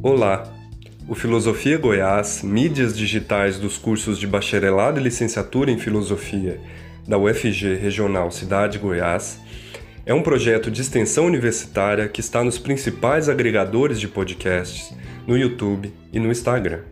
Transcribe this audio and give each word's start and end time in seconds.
Olá! 0.00 0.44
O 1.08 1.14
Filosofia 1.16 1.76
Goiás, 1.76 2.42
mídias 2.44 2.96
digitais 2.96 3.58
dos 3.58 3.76
cursos 3.76 4.16
de 4.16 4.28
bacharelado 4.28 5.00
e 5.00 5.02
licenciatura 5.02 5.72
em 5.72 5.78
filosofia 5.78 6.60
da 7.06 7.18
UFG 7.18 7.74
Regional 7.74 8.30
Cidade 8.30 8.78
Goiás, 8.78 9.40
é 10.06 10.14
um 10.14 10.22
projeto 10.22 10.70
de 10.70 10.82
extensão 10.82 11.26
universitária 11.26 12.06
que 12.06 12.20
está 12.20 12.44
nos 12.44 12.58
principais 12.58 13.28
agregadores 13.28 13.98
de 13.98 14.06
podcasts, 14.06 14.94
no 15.26 15.36
YouTube 15.36 15.92
e 16.12 16.20
no 16.20 16.30
Instagram, 16.30 16.82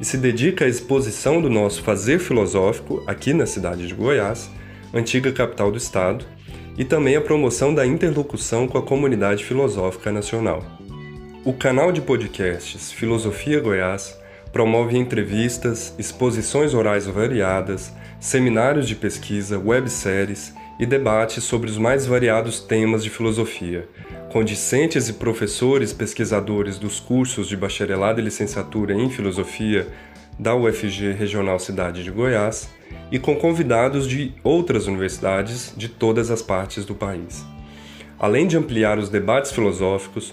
e 0.00 0.04
se 0.04 0.16
dedica 0.16 0.64
à 0.64 0.68
exposição 0.68 1.42
do 1.42 1.50
nosso 1.50 1.82
fazer 1.82 2.20
filosófico 2.20 3.02
aqui 3.08 3.34
na 3.34 3.44
cidade 3.44 3.88
de 3.88 3.94
Goiás, 3.94 4.48
antiga 4.94 5.32
capital 5.32 5.72
do 5.72 5.78
estado, 5.78 6.24
e 6.78 6.84
também 6.84 7.16
à 7.16 7.20
promoção 7.20 7.74
da 7.74 7.84
interlocução 7.84 8.68
com 8.68 8.78
a 8.78 8.82
comunidade 8.82 9.44
filosófica 9.44 10.12
nacional. 10.12 10.62
O 11.44 11.52
canal 11.52 11.90
de 11.90 12.00
podcasts 12.00 12.92
Filosofia 12.92 13.58
Goiás 13.58 14.16
promove 14.52 14.96
entrevistas, 14.96 15.92
exposições 15.98 16.72
orais 16.72 17.04
variadas, 17.08 17.92
seminários 18.20 18.86
de 18.86 18.94
pesquisa, 18.94 19.58
webséries 19.58 20.54
e 20.78 20.86
debates 20.86 21.42
sobre 21.42 21.68
os 21.68 21.76
mais 21.76 22.06
variados 22.06 22.60
temas 22.60 23.02
de 23.02 23.10
filosofia, 23.10 23.88
com 24.30 24.44
discentes 24.44 25.08
e 25.08 25.14
professores 25.14 25.92
pesquisadores 25.92 26.78
dos 26.78 27.00
cursos 27.00 27.48
de 27.48 27.56
bacharelado 27.56 28.20
e 28.20 28.24
licenciatura 28.24 28.94
em 28.94 29.10
filosofia 29.10 29.88
da 30.38 30.54
UFG 30.54 31.10
Regional 31.10 31.58
Cidade 31.58 32.04
de 32.04 32.10
Goiás 32.12 32.70
e 33.10 33.18
com 33.18 33.34
convidados 33.34 34.06
de 34.06 34.32
outras 34.44 34.86
universidades 34.86 35.74
de 35.76 35.88
todas 35.88 36.30
as 36.30 36.40
partes 36.40 36.84
do 36.84 36.94
país. 36.94 37.44
Além 38.22 38.46
de 38.46 38.56
ampliar 38.56 39.00
os 39.00 39.08
debates 39.08 39.50
filosóficos, 39.50 40.32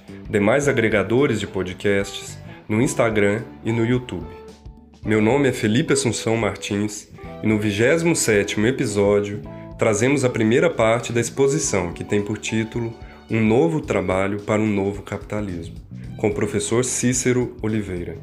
demais 0.31 0.69
agregadores 0.69 1.41
de 1.41 1.45
podcasts, 1.45 2.39
no 2.67 2.81
Instagram 2.81 3.41
e 3.65 3.71
no 3.73 3.85
YouTube. 3.85 4.25
Meu 5.03 5.21
nome 5.21 5.49
é 5.49 5.51
Felipe 5.51 5.91
Assunção 5.91 6.37
Martins 6.37 7.09
e 7.43 7.47
no 7.47 7.59
27º 7.59 8.65
episódio 8.65 9.41
trazemos 9.77 10.23
a 10.23 10.29
primeira 10.29 10.69
parte 10.69 11.11
da 11.11 11.19
exposição 11.19 11.91
que 11.91 12.05
tem 12.05 12.21
por 12.21 12.37
título 12.37 12.93
Um 13.29 13.45
novo 13.45 13.81
trabalho 13.81 14.39
para 14.39 14.61
um 14.61 14.73
novo 14.73 15.01
capitalismo, 15.01 15.75
com 16.15 16.29
o 16.29 16.33
professor 16.33 16.85
Cícero 16.85 17.57
Oliveira 17.61 18.17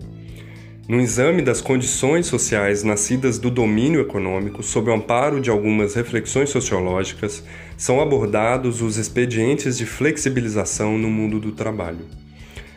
no 0.88 1.02
exame 1.02 1.42
das 1.42 1.60
condições 1.60 2.26
sociais 2.26 2.82
nascidas 2.82 3.38
do 3.38 3.50
domínio 3.50 4.00
econômico, 4.00 4.62
sob 4.62 4.90
o 4.90 4.94
amparo 4.94 5.38
de 5.38 5.50
algumas 5.50 5.94
reflexões 5.94 6.48
sociológicas, 6.48 7.44
são 7.78 8.00
abordados 8.00 8.82
os 8.82 8.96
expedientes 8.96 9.78
de 9.78 9.86
flexibilização 9.86 10.98
no 10.98 11.08
mundo 11.08 11.38
do 11.38 11.52
trabalho. 11.52 12.06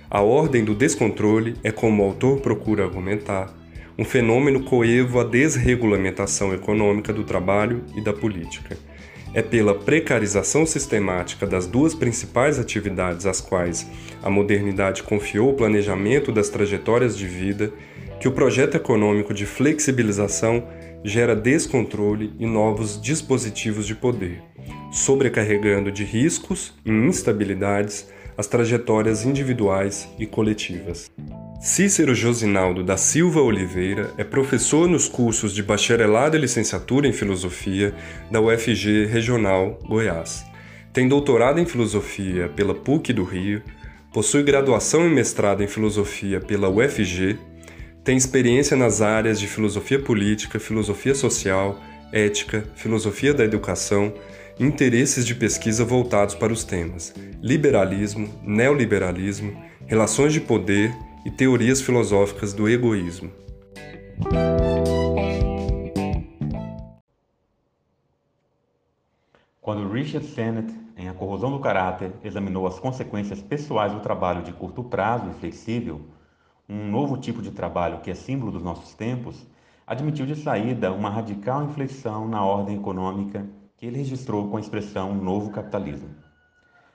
A 0.08 0.22
ordem 0.22 0.64
do 0.64 0.76
descontrole 0.76 1.56
é, 1.64 1.72
como 1.72 2.04
o 2.04 2.06
autor 2.06 2.40
procura 2.40 2.84
argumentar, 2.84 3.52
um 3.98 4.06
fenômeno 4.06 4.62
coevo 4.62 5.20
à 5.20 5.24
desregulamentação 5.24 6.54
econômica 6.54 7.12
do 7.12 7.24
trabalho 7.24 7.84
e 7.96 8.02
da 8.02 8.14
política. 8.14 8.78
É 9.34 9.42
pela 9.42 9.74
precarização 9.74 10.68
sistemática 10.68 11.48
das 11.48 11.66
duas 11.66 11.96
principais 11.96 12.60
atividades 12.60 13.26
às 13.26 13.42
quais 13.42 13.90
a 14.22 14.30
modernidade 14.30 15.02
confiou 15.02 15.50
o 15.50 15.56
planejamento 15.56 16.32
das 16.32 16.50
trajetórias 16.50 17.18
de 17.18 17.26
vida 17.26 17.74
que 18.20 18.28
o 18.28 18.32
projeto 18.32 18.76
econômico 18.76 19.34
de 19.34 19.48
flexibilização 19.48 20.64
gera 21.04 21.36
descontrole 21.36 22.34
e 22.38 22.46
novos 22.46 23.02
dispositivos 23.02 23.88
de 23.88 23.96
poder, 23.96 24.44
sobrecarregando 24.92 25.92
de 25.92 26.04
riscos 26.04 26.74
e 26.86 26.92
instabilidades 26.92 28.08
as 28.38 28.48
trajetórias 28.48 29.26
individuais 29.26 30.08
e 30.18 30.26
coletivas. 30.26 31.12
Cícero 31.62 32.16
Josinaldo 32.16 32.84
da 32.84 32.98
Silva 32.98 33.42
Oliveira 33.42 34.12
é 34.18 34.24
professor 34.24 34.88
nos 34.88 35.08
cursos 35.08 35.54
de 35.54 35.62
bacharelado 35.62 36.36
e 36.36 36.40
licenciatura 36.40 37.08
em 37.08 37.14
filosofia 37.14 37.94
da 38.32 38.42
UFG 38.42 39.06
Regional 39.06 39.78
Goiás. 39.86 40.44
Tem 40.92 41.08
doutorado 41.08 41.60
em 41.60 41.66
filosofia 41.66 42.50
pela 42.50 42.74
PUC 42.74 43.14
do 43.14 43.24
Rio, 43.24 43.62
possui 44.12 44.44
graduação 44.44 45.06
e 45.06 45.10
mestrado 45.10 45.62
em 45.62 45.68
filosofia 45.68 46.40
pela 46.40 46.70
UFG 46.70 47.38
tem 48.04 48.18
experiência 48.18 48.76
nas 48.76 49.00
áreas 49.00 49.40
de 49.40 49.46
filosofia 49.46 50.00
política, 50.00 50.60
filosofia 50.60 51.14
social, 51.14 51.80
ética, 52.12 52.66
filosofia 52.76 53.32
da 53.32 53.44
educação 53.44 54.12
interesses 54.60 55.26
de 55.26 55.34
pesquisa 55.34 55.84
voltados 55.84 56.36
para 56.36 56.54
os 56.54 56.64
temas 56.64 57.14
liberalismo, 57.42 58.30
neoliberalismo, 58.44 59.60
relações 59.88 60.32
de 60.32 60.40
poder 60.40 60.96
e 61.26 61.32
teorias 61.32 61.82
filosóficas 61.82 62.54
do 62.54 62.70
egoísmo. 62.70 63.32
Quando 69.60 69.92
Richard 69.92 70.26
Sennett, 70.28 70.72
em 70.96 71.08
A 71.08 71.14
Corrosão 71.14 71.52
do 71.52 71.60
Caráter, 71.60 72.12
examinou 72.24 72.68
as 72.68 72.80
consequências 72.80 73.42
pessoais 73.42 73.92
do 73.92 74.00
trabalho 74.00 74.44
de 74.44 74.54
curto 74.54 74.84
prazo 74.84 75.30
e 75.30 75.40
flexível, 75.40 76.02
um 76.70 76.90
novo 76.90 77.18
tipo 77.18 77.42
de 77.42 77.52
trabalho 77.52 78.02
que 78.02 78.12
é 78.12 78.16
símbolo 78.16 78.52
dos 78.52 78.64
nossos 78.64 78.94
tempos, 78.94 79.48
admitiu 79.86 80.26
de 80.26 80.36
saída 80.36 80.92
uma 80.92 81.10
radical 81.10 81.64
inflexão 81.64 82.28
na 82.28 82.44
ordem 82.46 82.78
econômica 82.78 83.46
que 83.82 83.88
ele 83.88 83.98
registrou 83.98 84.48
com 84.48 84.58
a 84.58 84.60
expressão 84.60 85.16
novo 85.16 85.50
capitalismo. 85.50 86.10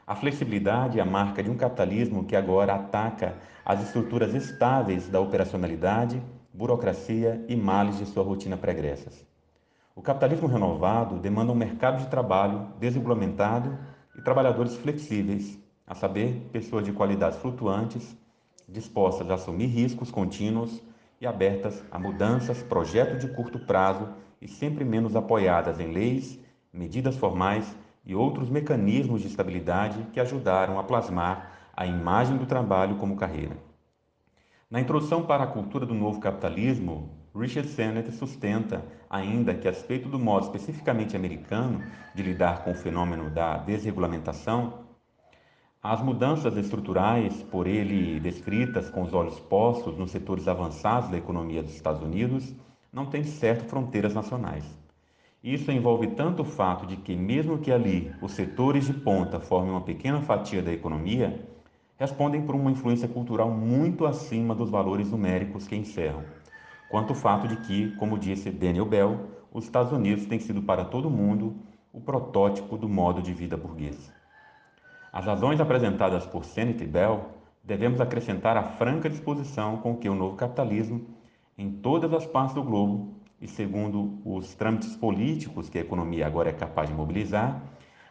A 0.06 0.14
flexibilidade 0.14 1.00
é 1.00 1.02
a 1.02 1.04
marca 1.04 1.42
de 1.42 1.50
um 1.50 1.56
capitalismo 1.56 2.24
que 2.26 2.36
agora 2.36 2.76
ataca 2.76 3.34
as 3.64 3.82
estruturas 3.82 4.32
estáveis 4.34 5.08
da 5.08 5.20
operacionalidade, 5.20 6.22
burocracia 6.54 7.44
e 7.48 7.56
males 7.56 7.98
de 7.98 8.06
sua 8.06 8.22
rotina 8.22 8.56
pregressas. 8.56 9.26
O 9.96 10.00
capitalismo 10.00 10.46
renovado 10.46 11.18
demanda 11.18 11.50
um 11.50 11.56
mercado 11.56 12.04
de 12.04 12.08
trabalho 12.08 12.68
desregulamentado 12.78 13.76
e 14.16 14.22
trabalhadores 14.22 14.76
flexíveis, 14.76 15.58
a 15.84 15.94
saber, 15.96 16.48
pessoas 16.52 16.84
de 16.84 16.92
qualidades 16.92 17.40
flutuantes 17.40 18.16
dispostas 18.68 19.28
a 19.28 19.34
assumir 19.34 19.66
riscos 19.66 20.12
contínuos 20.12 20.80
e 21.20 21.26
abertas 21.26 21.82
a 21.90 21.98
mudanças, 21.98 22.62
projetos 22.62 23.18
de 23.18 23.34
curto 23.34 23.58
prazo 23.58 24.08
e 24.40 24.46
sempre 24.46 24.84
menos 24.84 25.16
apoiadas 25.16 25.80
em 25.80 25.90
leis, 25.90 26.45
medidas 26.76 27.16
formais 27.16 27.76
e 28.04 28.14
outros 28.14 28.48
mecanismos 28.48 29.22
de 29.22 29.26
estabilidade 29.26 30.06
que 30.12 30.20
ajudaram 30.20 30.78
a 30.78 30.84
plasmar 30.84 31.52
a 31.76 31.86
imagem 31.86 32.36
do 32.36 32.46
trabalho 32.46 32.96
como 32.96 33.16
carreira. 33.16 33.56
Na 34.70 34.80
introdução 34.80 35.24
para 35.24 35.44
a 35.44 35.48
cultura 35.48 35.86
do 35.86 35.94
novo 35.94 36.20
capitalismo, 36.20 37.10
Richard 37.34 37.68
Sennett 37.68 38.10
sustenta 38.12 38.84
ainda 39.10 39.54
que, 39.54 39.68
a 39.68 39.70
respeito 39.70 40.08
do 40.08 40.18
modo 40.18 40.46
especificamente 40.46 41.14
americano 41.14 41.82
de 42.14 42.22
lidar 42.22 42.64
com 42.64 42.72
o 42.72 42.74
fenômeno 42.74 43.30
da 43.30 43.58
desregulamentação, 43.58 44.86
as 45.82 46.02
mudanças 46.02 46.56
estruturais, 46.56 47.42
por 47.44 47.66
ele 47.66 48.18
descritas 48.18 48.90
com 48.90 49.02
os 49.02 49.14
olhos 49.14 49.38
postos 49.38 49.96
nos 49.96 50.10
setores 50.10 50.48
avançados 50.48 51.10
da 51.10 51.16
economia 51.16 51.62
dos 51.62 51.74
Estados 51.74 52.02
Unidos, 52.02 52.52
não 52.92 53.06
têm 53.06 53.22
certo 53.22 53.68
fronteiras 53.68 54.12
nacionais. 54.14 54.64
Isso 55.42 55.70
envolve 55.70 56.08
tanto 56.08 56.42
o 56.42 56.44
fato 56.44 56.86
de 56.86 56.96
que, 56.96 57.14
mesmo 57.14 57.58
que 57.58 57.70
ali 57.70 58.12
os 58.20 58.32
setores 58.32 58.86
de 58.86 58.92
ponta 58.92 59.38
formem 59.38 59.70
uma 59.70 59.82
pequena 59.82 60.20
fatia 60.20 60.62
da 60.62 60.72
economia, 60.72 61.46
respondem 61.98 62.42
por 62.42 62.54
uma 62.54 62.70
influência 62.70 63.08
cultural 63.08 63.50
muito 63.50 64.06
acima 64.06 64.54
dos 64.54 64.70
valores 64.70 65.10
numéricos 65.10 65.66
que 65.66 65.76
encerram, 65.76 66.24
quanto 66.90 67.12
o 67.12 67.14
fato 67.14 67.48
de 67.48 67.56
que, 67.56 67.94
como 67.96 68.18
disse 68.18 68.50
Daniel 68.50 68.86
Bell, 68.86 69.20
os 69.52 69.64
Estados 69.64 69.92
Unidos 69.92 70.26
têm 70.26 70.38
sido 70.38 70.62
para 70.62 70.84
todo 70.84 71.08
mundo 71.08 71.56
o 71.92 72.00
protótipo 72.00 72.76
do 72.76 72.88
modo 72.88 73.22
de 73.22 73.32
vida 73.32 73.56
burguês. 73.56 74.12
As 75.12 75.24
razões 75.24 75.60
apresentadas 75.60 76.26
por 76.26 76.44
Sennett 76.44 76.84
e 76.84 76.86
Bell 76.86 77.30
devemos 77.64 78.00
acrescentar 78.00 78.56
a 78.56 78.62
franca 78.62 79.08
disposição 79.08 79.78
com 79.78 79.96
que 79.96 80.08
o 80.08 80.14
novo 80.14 80.36
capitalismo, 80.36 81.06
em 81.56 81.70
todas 81.70 82.12
as 82.12 82.26
partes 82.26 82.54
do 82.54 82.62
globo 82.62 83.15
e 83.40 83.46
segundo 83.46 84.20
os 84.24 84.54
trâmites 84.54 84.96
políticos 84.96 85.68
que 85.68 85.78
a 85.78 85.80
economia 85.80 86.26
agora 86.26 86.50
é 86.50 86.52
capaz 86.52 86.88
de 86.88 86.94
mobilizar, 86.94 87.62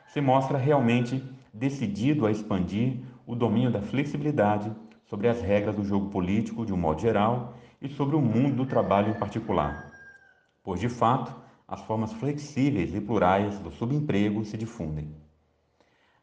se 0.07 0.22
mostra 0.22 0.57
realmente 0.57 1.24
decidido 1.54 2.25
a 2.25 2.31
expandir 2.31 3.00
o 3.25 3.36
domínio 3.36 3.72
da 3.72 3.81
flexibilidade 3.81 4.72
sobre 5.06 5.27
as 5.27 5.42
regras 5.42 5.75
do 5.75 5.83
jogo 5.83 6.10
político 6.10 6.66
de 6.66 6.74
um 6.74 6.77
modo 6.77 7.01
geral 7.01 7.56
e 7.81 7.89
sobre 7.89 8.16
o 8.16 8.22
mundo 8.22 8.56
do 8.56 8.66
trabalho 8.66 9.10
em 9.10 9.19
particular, 9.19 9.92
pois 10.63 10.80
de 10.80 10.89
fato 10.89 11.36
as 11.68 11.81
formas 11.81 12.13
flexíveis 12.13 12.94
e 12.94 13.01
plurais 13.01 13.57
do 13.60 13.71
subemprego 13.71 14.45
se 14.45 14.57
difundem. 14.57 15.10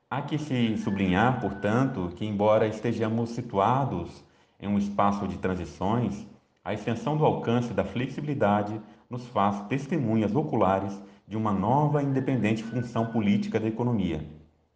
Há 0.08 0.22
que 0.22 0.38
se 0.38 0.76
sublinhar, 0.76 1.40
portanto, 1.40 2.12
que, 2.14 2.26
embora 2.26 2.66
estejamos 2.66 3.31
situados 3.31 4.22
em 4.60 4.69
um 4.69 4.78
espaço 4.78 5.26
de 5.26 5.38
transições, 5.38 6.26
a 6.64 6.73
extensão 6.73 7.17
do 7.17 7.25
alcance 7.25 7.73
da 7.73 7.85
flexibilidade 7.85 8.81
nos 9.11 9.26
faz 9.29 9.61
testemunhas 9.67 10.35
oculares 10.35 11.00
de 11.26 11.37
uma 11.37 11.53
nova 11.53 12.03
e 12.03 12.06
independente 12.06 12.62
função 12.62 13.06
política 13.06 13.59
da 13.59 13.67
economia. 13.67 14.25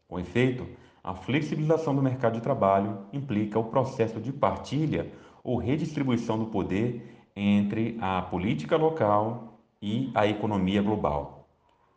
Com 0.08 0.18
efeito, 0.18 0.66
a 1.02 1.14
flexibilização 1.14 1.94
do 1.94 2.02
mercado 2.02 2.34
de 2.34 2.40
trabalho 2.40 3.06
implica 3.12 3.58
o 3.58 3.64
processo 3.64 4.20
de 4.20 4.32
partilha 4.32 5.12
ou 5.44 5.56
redistribuição 5.56 6.38
do 6.38 6.46
poder 6.46 7.28
entre 7.36 7.96
a 8.00 8.22
política 8.22 8.76
local 8.76 9.60
e 9.80 10.10
a 10.14 10.26
economia 10.26 10.82
global, 10.82 11.48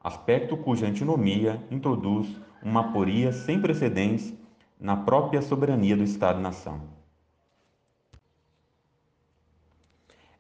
aspecto 0.04 0.56
cuja 0.58 0.86
antinomia 0.86 1.60
introduz 1.72 2.28
uma 2.62 2.82
aporia 2.82 3.32
sem 3.32 3.60
precedentes 3.60 4.34
na 4.80 4.96
própria 4.96 5.42
soberania 5.42 5.96
do 5.98 6.04
Estado-nação. 6.04 6.99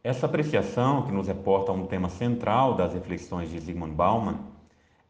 Essa 0.01 0.27
apreciação, 0.27 1.05
que 1.05 1.11
nos 1.11 1.27
reporta 1.27 1.73
um 1.73 1.85
tema 1.85 2.07
central 2.07 2.73
das 2.73 2.93
reflexões 2.93 3.49
de 3.49 3.59
Zygmunt 3.59 3.91
Bauman, 3.91 4.39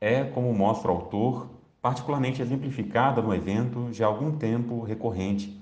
é, 0.02 0.24
como 0.24 0.52
mostra 0.52 0.92
o 0.92 0.96
autor, 0.96 1.48
particularmente 1.80 2.42
exemplificada 2.42 3.22
no 3.22 3.34
evento 3.34 3.90
já 3.92 4.06
há 4.06 4.10
algum 4.10 4.32
tempo 4.36 4.82
recorrente, 4.82 5.62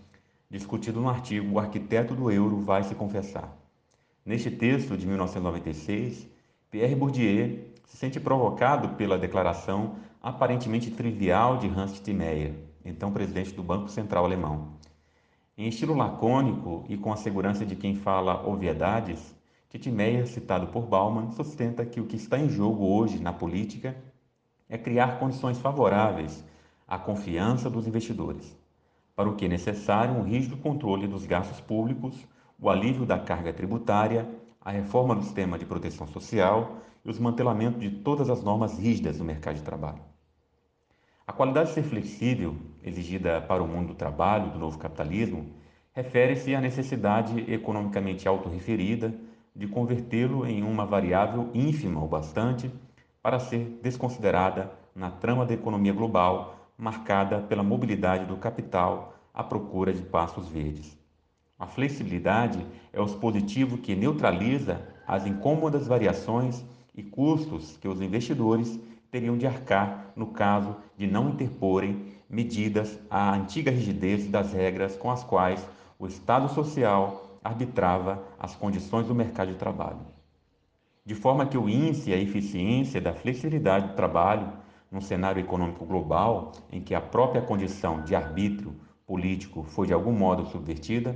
discutido 0.49 1.01
no 1.01 1.09
artigo 1.09 1.55
O 1.55 1.59
Arquiteto 1.59 2.15
do 2.15 2.31
Euro 2.31 2.61
Vai 2.61 2.83
Se 2.83 2.95
Confessar. 2.95 3.53
Neste 4.25 4.49
texto 4.49 4.95
de 4.95 5.05
1996, 5.05 6.25
Pierre 6.71 6.95
Bourdieu 6.95 7.65
se 7.85 7.97
sente 7.97 8.21
provocado 8.21 8.95
pela 8.95 9.17
declaração 9.17 9.95
aparentemente 10.23 10.89
trivial 10.89 11.57
de 11.57 11.67
Hans 11.67 11.97
Stiemeyer, 11.97 12.53
então 12.83 13.11
presidente 13.11 13.51
do 13.51 13.61
Banco 13.61 13.89
Central 13.89 14.23
Alemão. 14.23 14.76
Em 15.59 15.69
estilo 15.69 15.95
lacônico 15.95 16.85
e 16.87 16.95
com 16.95 17.11
a 17.11 17.17
segurança 17.17 17.65
de 17.65 17.75
quem 17.75 17.95
fala 17.95 18.47
obviedades, 18.47 19.35
Titmeyer, 19.67 20.27
citado 20.27 20.67
por 20.67 20.85
Bauman, 20.85 21.31
sustenta 21.31 21.83
que 21.83 21.99
o 21.99 22.05
que 22.05 22.15
está 22.15 22.37
em 22.37 22.47
jogo 22.47 22.85
hoje 22.85 23.17
na 23.19 23.33
política 23.33 23.97
é 24.69 24.77
criar 24.77 25.17
condições 25.17 25.57
favoráveis 25.57 26.45
à 26.87 26.99
confiança 26.99 27.71
dos 27.71 27.87
investidores, 27.87 28.55
para 29.15 29.27
o 29.27 29.35
que 29.35 29.45
é 29.45 29.47
necessário 29.47 30.13
um 30.13 30.21
rígido 30.21 30.57
controle 30.57 31.07
dos 31.07 31.25
gastos 31.25 31.59
públicos, 31.59 32.15
o 32.59 32.69
alívio 32.69 33.03
da 33.03 33.17
carga 33.17 33.51
tributária 33.51 34.29
a 34.61 34.69
reforma 34.69 35.15
do 35.15 35.23
sistema 35.23 35.57
de 35.57 35.65
proteção 35.65 36.05
social 36.05 36.81
e 37.03 37.09
o 37.09 37.11
desmantelamento 37.11 37.79
de 37.79 37.89
todas 37.89 38.29
as 38.29 38.43
normas 38.43 38.77
rígidas 38.77 39.17
do 39.17 39.23
mercado 39.23 39.55
de 39.55 39.63
trabalho. 39.63 40.03
A 41.27 41.33
qualidade 41.33 41.67
de 41.67 41.75
ser 41.75 41.83
flexível, 41.83 42.55
exigida 42.81 43.41
para 43.41 43.61
o 43.61 43.67
mundo 43.67 43.89
do 43.89 43.95
trabalho 43.95 44.49
do 44.49 44.57
novo 44.57 44.77
capitalismo, 44.77 45.45
refere-se 45.91 46.55
à 46.55 46.61
necessidade 46.61 47.51
economicamente 47.51 48.29
autorreferida 48.29 49.13
de 49.53 49.67
convertê-lo 49.67 50.45
em 50.45 50.63
uma 50.63 50.85
variável 50.85 51.49
ínfima 51.53 52.01
o 52.01 52.07
bastante 52.07 52.71
para 53.21 53.39
ser 53.39 53.77
desconsiderada 53.83 54.71
na 54.95 55.11
trama 55.11 55.45
da 55.45 55.53
economia 55.53 55.91
global 55.91 56.69
marcada 56.77 57.41
pela 57.41 57.61
mobilidade 57.61 58.23
do 58.23 58.37
capital 58.37 59.13
à 59.33 59.43
procura 59.43 59.91
de 59.91 60.03
pastos 60.03 60.47
verdes. 60.47 60.97
A 61.59 61.67
flexibilidade 61.67 62.65
é 62.93 63.01
o 63.01 63.05
dispositivo 63.05 63.79
que 63.79 63.95
neutraliza 63.95 64.81
as 65.05 65.25
incômodas 65.25 65.87
variações 65.87 66.63
e 66.95 67.03
custos 67.03 67.75
que 67.81 67.87
os 67.89 67.99
investidores 67.99 68.79
teriam 69.11 69.37
de 69.37 69.47
arcar 69.47 70.11
no 70.15 70.27
caso 70.27 70.75
de 70.97 71.07
não 71.07 71.29
interporem 71.29 72.05
medidas 72.29 72.99
à 73.09 73.33
antiga 73.33 73.71
rigidez 73.71 74.27
das 74.27 74.53
regras 74.53 74.95
com 74.95 75.09
as 75.09 75.23
quais 75.23 75.65
o 75.97 76.07
Estado 76.07 76.49
Social 76.49 77.39
arbitrava 77.43 78.23
as 78.37 78.55
condições 78.55 79.07
do 79.07 79.15
mercado 79.15 79.51
de 79.51 79.57
trabalho. 79.57 79.99
De 81.05 81.15
forma 81.15 81.45
que 81.45 81.57
o 81.57 81.69
índice 81.69 82.09
e 82.09 82.13
a 82.13 82.17
eficiência 82.17 82.99
da 82.99 83.13
flexibilidade 83.13 83.87
do 83.87 83.95
trabalho, 83.95 84.51
num 84.91 84.99
cenário 84.99 85.39
econômico 85.39 85.85
global 85.85 86.51
em 86.71 86.81
que 86.81 86.93
a 86.93 87.01
própria 87.01 87.41
condição 87.41 88.03
de 88.03 88.13
arbítrio 88.15 88.75
político 89.05 89.63
foi 89.63 89.87
de 89.87 89.93
algum 89.93 90.11
modo 90.11 90.45
subvertida, 90.47 91.15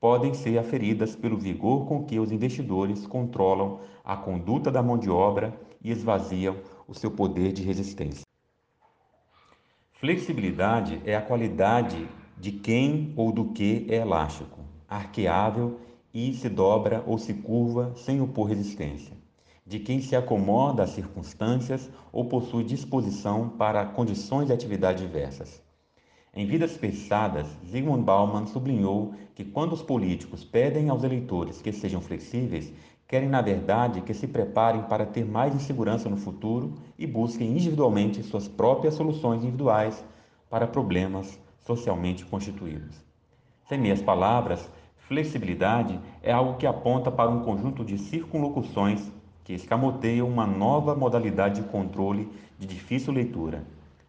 podem 0.00 0.32
ser 0.32 0.58
aferidas 0.58 1.16
pelo 1.16 1.36
vigor 1.36 1.86
com 1.86 2.04
que 2.04 2.20
os 2.20 2.30
investidores 2.30 3.06
controlam 3.06 3.80
a 4.04 4.16
conduta 4.16 4.70
da 4.70 4.82
mão 4.82 4.96
de 4.96 5.10
obra 5.10 5.52
e 5.82 5.90
esvaziam 5.90 6.56
o 6.86 6.94
seu 6.94 7.10
poder 7.10 7.52
de 7.52 7.62
resistência. 7.62 8.24
Flexibilidade 9.92 11.00
é 11.04 11.16
a 11.16 11.22
qualidade 11.22 12.08
de 12.38 12.52
quem 12.52 13.12
ou 13.16 13.32
do 13.32 13.46
que 13.46 13.86
é 13.88 13.96
elástico, 13.96 14.60
arqueável 14.88 15.80
e 16.12 16.32
se 16.34 16.48
dobra 16.48 17.02
ou 17.06 17.18
se 17.18 17.34
curva 17.34 17.92
sem 17.96 18.20
opor 18.20 18.48
resistência, 18.48 19.16
de 19.66 19.78
quem 19.78 20.00
se 20.00 20.14
acomoda 20.14 20.82
às 20.82 20.90
circunstâncias 20.90 21.90
ou 22.12 22.26
possui 22.26 22.64
disposição 22.64 23.48
para 23.48 23.84
condições 23.86 24.46
de 24.46 24.52
atividade 24.52 25.02
diversas. 25.02 25.62
Em 26.34 26.46
Vidas 26.46 26.76
Pensadas, 26.76 27.46
Zygmunt 27.66 28.02
Bauman 28.02 28.46
sublinhou 28.46 29.14
que 29.34 29.42
quando 29.42 29.72
os 29.72 29.82
políticos 29.82 30.44
pedem 30.44 30.90
aos 30.90 31.02
eleitores 31.02 31.62
que 31.62 31.72
sejam 31.72 32.02
flexíveis, 32.02 32.70
querem 33.08 33.28
na 33.28 33.40
verdade 33.40 34.00
que 34.00 34.12
se 34.14 34.26
preparem 34.26 34.82
para 34.82 35.06
ter 35.06 35.24
mais 35.24 35.54
insegurança 35.54 36.08
no 36.08 36.16
futuro 36.16 36.74
e 36.98 37.06
busquem 37.06 37.52
individualmente 37.52 38.22
suas 38.22 38.48
próprias 38.48 38.94
soluções 38.94 39.42
individuais 39.42 40.04
para 40.50 40.66
problemas 40.66 41.38
socialmente 41.64 42.24
constituídos. 42.24 42.96
Sem 43.68 43.78
minhas 43.78 44.02
palavras, 44.02 44.70
flexibilidade 44.96 46.00
é 46.22 46.32
algo 46.32 46.56
que 46.56 46.66
aponta 46.66 47.10
para 47.10 47.30
um 47.30 47.42
conjunto 47.42 47.84
de 47.84 47.98
circunlocuções 47.98 49.10
que 49.44 49.52
escamoteiam 49.52 50.28
uma 50.28 50.46
nova 50.46 50.94
modalidade 50.94 51.62
de 51.62 51.68
controle 51.68 52.28
de 52.58 52.66
difícil 52.66 53.12
leitura 53.12 53.64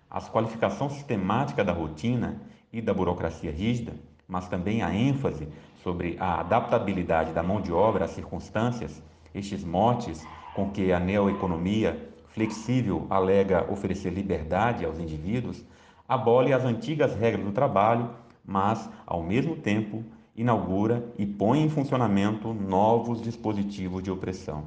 a 0.09 0.21
qualificação 0.21 0.89
sistemática 0.89 1.63
da 1.63 1.73
rotina 1.73 2.41
e 2.71 2.81
da 2.81 2.93
burocracia 2.93 3.51
rígida, 3.51 3.93
mas 4.27 4.47
também 4.47 4.81
a 4.81 4.93
ênfase 4.93 5.47
sobre 5.83 6.17
a 6.19 6.41
adaptabilidade 6.41 7.31
da 7.31 7.41
mão 7.41 7.61
de 7.61 7.71
obra 7.71 8.05
às 8.05 8.11
circunstâncias, 8.11 9.01
estes 9.33 9.63
motes 9.63 10.25
com 10.53 10.69
que 10.69 10.91
a 10.91 10.99
neoeconomia 10.99 12.11
flexível 12.29 13.07
alega 13.09 13.65
oferecer 13.71 14.11
liberdade 14.11 14.85
aos 14.85 14.99
indivíduos, 14.99 15.63
abole 16.07 16.53
as 16.53 16.63
antigas 16.63 17.15
regras 17.15 17.45
do 17.45 17.51
trabalho, 17.51 18.09
mas, 18.45 18.89
ao 19.05 19.23
mesmo 19.23 19.55
tempo, 19.55 20.03
inaugura 20.35 21.03
e 21.17 21.25
põe 21.25 21.61
em 21.61 21.69
funcionamento 21.69 22.53
novos 22.53 23.21
dispositivos 23.21 24.03
de 24.03 24.11
opressão. 24.11 24.65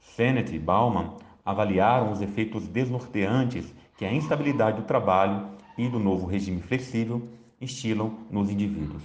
Sennett 0.00 0.54
e 0.54 0.58
Bauman 0.58 1.14
avaliaram 1.44 2.10
os 2.12 2.20
efeitos 2.20 2.66
desnorteantes 2.66 3.74
que 3.96 4.04
a 4.04 4.12
instabilidade 4.12 4.80
do 4.80 4.86
trabalho 4.86 5.48
e 5.76 5.88
do 5.88 5.98
novo 5.98 6.26
regime 6.26 6.62
flexível 6.62 7.28
instilam 7.60 8.18
nos 8.30 8.50
indivíduos. 8.50 9.02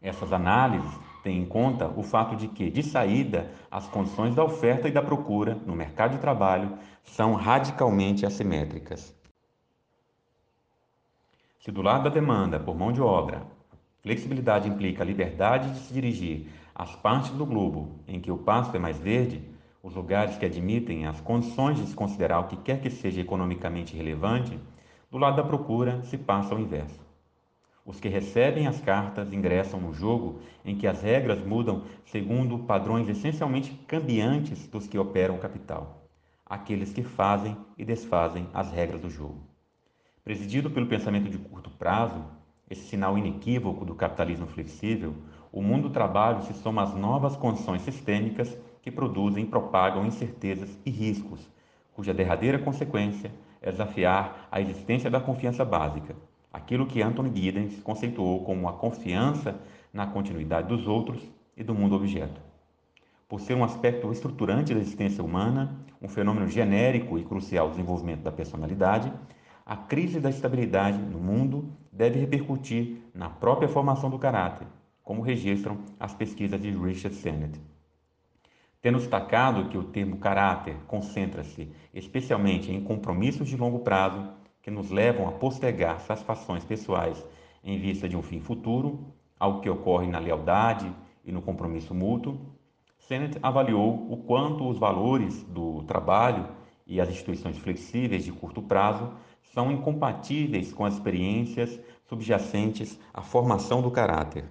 Essas 0.00 0.32
análises 0.32 0.90
têm 1.22 1.42
em 1.42 1.44
conta 1.44 1.88
o 1.88 2.02
fato 2.02 2.36
de 2.36 2.48
que, 2.48 2.70
de 2.70 2.82
saída, 2.82 3.50
as 3.70 3.86
condições 3.88 4.34
da 4.34 4.44
oferta 4.44 4.88
e 4.88 4.92
da 4.92 5.02
procura 5.02 5.56
no 5.66 5.74
mercado 5.74 6.12
de 6.12 6.18
trabalho 6.18 6.78
são 7.02 7.34
radicalmente 7.34 8.24
assimétricas. 8.24 9.14
Se 11.60 11.72
do 11.72 11.82
lado 11.82 12.04
da 12.04 12.10
demanda 12.10 12.60
por 12.60 12.76
mão 12.76 12.92
de 12.92 13.02
obra, 13.02 13.42
flexibilidade 14.00 14.68
implica 14.68 15.02
a 15.02 15.06
liberdade 15.06 15.72
de 15.72 15.80
se 15.80 15.92
dirigir 15.92 16.46
às 16.74 16.94
partes 16.94 17.30
do 17.32 17.44
globo 17.44 18.00
em 18.06 18.20
que 18.20 18.30
o 18.30 18.38
pasto 18.38 18.76
é 18.76 18.78
mais 18.78 18.98
verde, 18.98 19.42
os 19.82 19.94
lugares 19.94 20.36
que 20.36 20.46
admitem 20.46 21.06
as 21.06 21.20
condições 21.20 21.76
de 21.76 21.86
se 21.86 21.94
considerar 21.94 22.40
o 22.40 22.46
que 22.46 22.56
quer 22.56 22.80
que 22.80 22.90
seja 22.90 23.20
economicamente 23.20 23.96
relevante, 23.96 24.58
do 25.10 25.18
lado 25.18 25.36
da 25.36 25.42
procura 25.42 26.02
se 26.04 26.16
passa 26.16 26.54
ao 26.54 26.60
inverso. 26.60 27.07
Os 27.88 27.98
que 27.98 28.08
recebem 28.10 28.66
as 28.66 28.82
cartas 28.82 29.32
ingressam 29.32 29.80
no 29.80 29.94
jogo 29.94 30.40
em 30.62 30.76
que 30.76 30.86
as 30.86 31.00
regras 31.00 31.40
mudam 31.40 31.84
segundo 32.04 32.58
padrões 32.58 33.08
essencialmente 33.08 33.72
cambiantes 33.88 34.66
dos 34.66 34.86
que 34.86 34.98
operam 34.98 35.36
o 35.36 35.38
capital, 35.38 36.06
aqueles 36.44 36.92
que 36.92 37.02
fazem 37.02 37.56
e 37.78 37.86
desfazem 37.86 38.46
as 38.52 38.70
regras 38.70 39.00
do 39.00 39.08
jogo. 39.08 39.40
Presidido 40.22 40.70
pelo 40.70 40.86
pensamento 40.86 41.30
de 41.30 41.38
curto 41.38 41.70
prazo, 41.70 42.22
esse 42.68 42.82
sinal 42.82 43.16
inequívoco 43.16 43.86
do 43.86 43.94
capitalismo 43.94 44.46
flexível, 44.48 45.14
o 45.50 45.62
mundo 45.62 45.88
do 45.88 45.94
trabalho 45.94 46.42
se 46.42 46.52
soma 46.52 46.82
às 46.82 46.92
novas 46.94 47.36
condições 47.36 47.80
sistêmicas 47.80 48.54
que 48.82 48.90
produzem 48.90 49.44
e 49.44 49.48
propagam 49.48 50.04
incertezas 50.04 50.78
e 50.84 50.90
riscos, 50.90 51.50
cuja 51.94 52.12
derradeira 52.12 52.58
consequência 52.58 53.32
é 53.62 53.70
desafiar 53.70 54.46
a 54.52 54.60
existência 54.60 55.10
da 55.10 55.22
confiança 55.22 55.64
básica, 55.64 56.14
aquilo 56.52 56.86
que 56.86 57.02
Anthony 57.02 57.30
Giddens 57.34 57.80
conceituou 57.82 58.44
como 58.44 58.68
a 58.68 58.72
confiança 58.72 59.60
na 59.92 60.06
continuidade 60.06 60.68
dos 60.68 60.86
outros 60.86 61.22
e 61.56 61.62
do 61.62 61.74
mundo 61.74 61.96
objeto. 61.96 62.40
Por 63.28 63.40
ser 63.40 63.54
um 63.54 63.64
aspecto 63.64 64.10
estruturante 64.10 64.72
da 64.72 64.80
existência 64.80 65.22
humana, 65.22 65.76
um 66.00 66.08
fenômeno 66.08 66.48
genérico 66.48 67.18
e 67.18 67.24
crucial 67.24 67.66
ao 67.66 67.70
desenvolvimento 67.70 68.22
da 68.22 68.32
personalidade, 68.32 69.12
a 69.66 69.76
crise 69.76 70.18
da 70.18 70.30
estabilidade 70.30 70.98
no 70.98 71.18
mundo 71.18 71.70
deve 71.92 72.18
repercutir 72.18 73.02
na 73.12 73.28
própria 73.28 73.68
formação 73.68 74.08
do 74.08 74.18
caráter, 74.18 74.66
como 75.02 75.20
registram 75.20 75.78
as 76.00 76.14
pesquisas 76.14 76.60
de 76.60 76.70
Richard 76.70 77.14
Sennett. 77.16 77.60
Tendo 78.80 78.98
destacado 78.98 79.68
que 79.68 79.76
o 79.76 79.84
termo 79.84 80.16
caráter 80.18 80.76
concentra-se 80.86 81.70
especialmente 81.92 82.72
em 82.72 82.82
compromissos 82.82 83.48
de 83.48 83.56
longo 83.56 83.80
prazo 83.80 84.37
que 84.68 84.74
nos 84.74 84.90
levam 84.90 85.26
a 85.26 85.32
postergar 85.32 85.98
satisfações 86.00 86.62
pessoais 86.62 87.26
em 87.64 87.78
vista 87.78 88.06
de 88.06 88.14
um 88.14 88.22
fim 88.22 88.38
futuro, 88.38 89.14
algo 89.40 89.62
que 89.62 89.70
ocorre 89.70 90.06
na 90.06 90.18
lealdade 90.18 90.94
e 91.24 91.32
no 91.32 91.40
compromisso 91.40 91.94
mútuo, 91.94 92.38
Sennett 92.98 93.38
avaliou 93.42 94.12
o 94.12 94.18
quanto 94.18 94.68
os 94.68 94.78
valores 94.78 95.42
do 95.44 95.82
trabalho 95.84 96.48
e 96.86 97.00
as 97.00 97.08
instituições 97.08 97.56
flexíveis 97.56 98.26
de 98.26 98.30
curto 98.32 98.60
prazo 98.60 99.10
são 99.54 99.72
incompatíveis 99.72 100.70
com 100.70 100.84
as 100.84 100.94
experiências 100.94 101.80
subjacentes 102.06 103.00
à 103.14 103.22
formação 103.22 103.80
do 103.80 103.90
caráter. 103.90 104.44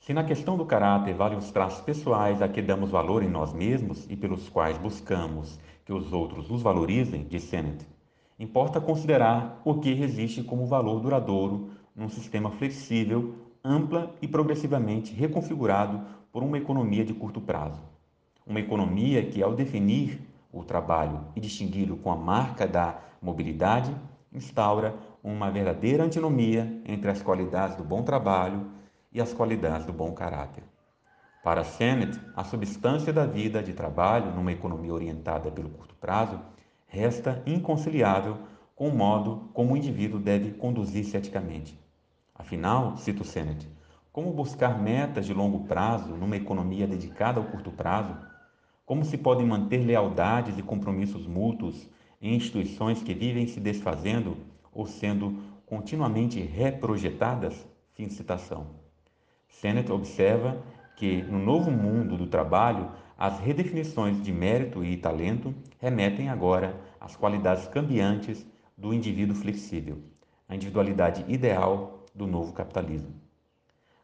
Se 0.00 0.12
na 0.12 0.24
questão 0.24 0.56
do 0.56 0.66
caráter 0.66 1.14
vale 1.14 1.36
os 1.36 1.52
traços 1.52 1.80
pessoais 1.82 2.42
a 2.42 2.48
que 2.48 2.60
damos 2.60 2.90
valor 2.90 3.22
em 3.22 3.28
nós 3.28 3.52
mesmos 3.52 4.10
e 4.10 4.16
pelos 4.16 4.48
quais 4.48 4.76
buscamos 4.76 5.56
que 5.84 5.92
os 5.92 6.12
outros 6.12 6.48
nos 6.48 6.62
valorizem, 6.62 7.26
diz 7.28 7.44
Sennett, 7.44 7.86
importa 8.38 8.80
considerar 8.80 9.60
o 9.64 9.74
que 9.74 9.92
resiste 9.92 10.42
como 10.42 10.66
valor 10.66 11.00
duradouro 11.00 11.70
num 11.94 12.08
sistema 12.08 12.50
flexível, 12.50 13.34
ampla 13.62 14.14
e 14.20 14.26
progressivamente 14.26 15.14
reconfigurado 15.14 16.04
por 16.32 16.42
uma 16.42 16.58
economia 16.58 17.04
de 17.04 17.14
curto 17.14 17.40
prazo. 17.40 17.80
Uma 18.46 18.60
economia 18.60 19.24
que, 19.24 19.42
ao 19.42 19.54
definir 19.54 20.20
o 20.52 20.64
trabalho 20.64 21.20
e 21.34 21.40
distingui-lo 21.40 21.96
com 21.96 22.10
a 22.10 22.16
marca 22.16 22.66
da 22.66 22.98
mobilidade, 23.22 23.94
instaura 24.32 24.94
uma 25.22 25.50
verdadeira 25.50 26.04
antinomia 26.04 26.82
entre 26.84 27.10
as 27.10 27.22
qualidades 27.22 27.76
do 27.76 27.84
bom 27.84 28.02
trabalho 28.02 28.66
e 29.12 29.20
as 29.20 29.32
qualidades 29.32 29.86
do 29.86 29.92
bom 29.92 30.12
caráter. 30.12 30.64
Para 31.44 31.62
Sennett, 31.62 32.18
a 32.34 32.42
substância 32.42 33.12
da 33.12 33.26
vida 33.26 33.62
de 33.62 33.74
trabalho 33.74 34.34
numa 34.34 34.50
economia 34.50 34.94
orientada 34.94 35.50
pelo 35.50 35.68
curto 35.68 35.94
prazo 35.94 36.40
resta 36.86 37.42
inconciliável 37.44 38.38
com 38.74 38.88
o 38.88 38.96
modo 38.96 39.50
como 39.52 39.74
o 39.74 39.76
indivíduo 39.76 40.18
deve 40.18 40.52
conduzir-se 40.52 41.18
eticamente. 41.18 41.78
Afinal, 42.34 42.96
cito 42.96 43.24
Sennett, 43.24 43.68
como 44.10 44.32
buscar 44.32 44.80
metas 44.80 45.26
de 45.26 45.34
longo 45.34 45.64
prazo 45.64 46.16
numa 46.16 46.34
economia 46.34 46.86
dedicada 46.86 47.38
ao 47.38 47.46
curto 47.46 47.70
prazo 47.70 48.16
como 48.86 49.04
se 49.04 49.18
podem 49.18 49.46
manter 49.46 49.84
lealdades 49.84 50.56
e 50.56 50.62
compromissos 50.62 51.26
mútuos 51.26 51.86
em 52.22 52.34
instituições 52.34 53.02
que 53.02 53.12
vivem 53.12 53.46
se 53.46 53.60
desfazendo 53.60 54.38
ou 54.72 54.86
sendo 54.86 55.42
continuamente 55.66 56.40
reprojetadas? 56.40 57.68
Fim 57.92 58.06
de 58.06 58.14
citação. 58.14 58.66
Sennett 59.46 59.92
observa 59.92 60.56
que, 60.96 61.22
no 61.22 61.38
novo 61.38 61.70
mundo 61.70 62.16
do 62.16 62.26
trabalho, 62.26 62.90
as 63.18 63.38
redefinições 63.38 64.22
de 64.22 64.32
mérito 64.32 64.84
e 64.84 64.96
talento 64.96 65.54
remetem 65.78 66.28
agora 66.28 66.80
às 67.00 67.16
qualidades 67.16 67.68
cambiantes 67.68 68.46
do 68.76 68.92
indivíduo 68.92 69.36
flexível, 69.36 69.98
a 70.48 70.54
individualidade 70.54 71.24
ideal 71.28 72.04
do 72.14 72.26
novo 72.26 72.52
capitalismo. 72.52 73.14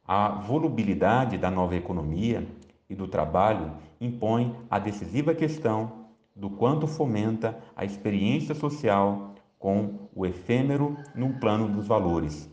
A 0.07 0.31
volubilidade 0.31 1.39
da 1.39 1.51
nova 1.51 1.77
economia 1.77 2.47
e 2.89 2.95
do 2.95 3.07
trabalho 3.07 3.73
impõe 4.01 4.57
a 4.69 4.79
decisiva 4.79 5.35
questão 5.35 6.07
do 6.35 6.51
quanto 6.51 6.87
fomenta 6.87 7.59
a 7.77 7.85
experiência 7.85 8.55
social 8.55 9.35
com 9.59 10.09
o 10.15 10.25
efêmero 10.25 10.97
no 11.15 11.35
plano 11.35 11.69
dos 11.69 11.87
valores, 11.87 12.51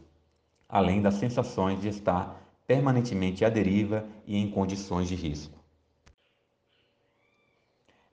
além 0.67 1.01
das 1.01 1.15
sensações 1.15 1.79
de 1.79 1.87
estar 1.87 2.46
permanentemente 2.67 3.45
à 3.45 3.49
deriva 3.49 4.05
e 4.27 4.37
em 4.37 4.51
condições 4.51 5.07
de 5.07 5.15
risco. 5.15 5.57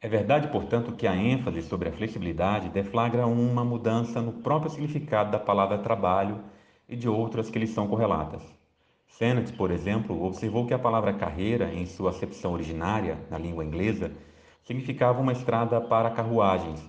É 0.00 0.08
verdade, 0.08 0.48
portanto, 0.48 0.92
que 0.92 1.06
a 1.06 1.16
ênfase 1.16 1.62
sobre 1.62 1.88
a 1.88 1.92
flexibilidade 1.92 2.68
deflagra 2.68 3.26
uma 3.26 3.64
mudança 3.64 4.22
no 4.22 4.34
próprio 4.34 4.70
significado 4.70 5.32
da 5.32 5.38
palavra 5.38 5.78
trabalho 5.78 6.44
e 6.88 6.94
de 6.94 7.08
outras 7.08 7.50
que 7.50 7.58
lhe 7.58 7.66
são 7.66 7.88
correlatas. 7.88 8.42
Sennett, 9.08 9.52
por 9.54 9.70
exemplo, 9.70 10.22
observou 10.24 10.66
que 10.66 10.74
a 10.74 10.78
palavra 10.78 11.14
carreira, 11.14 11.72
em 11.72 11.86
sua 11.86 12.10
acepção 12.10 12.52
originária, 12.52 13.18
na 13.30 13.38
língua 13.38 13.64
inglesa, 13.64 14.12
significava 14.62 15.20
uma 15.20 15.32
estrada 15.32 15.80
para 15.80 16.10
carruagens 16.10 16.84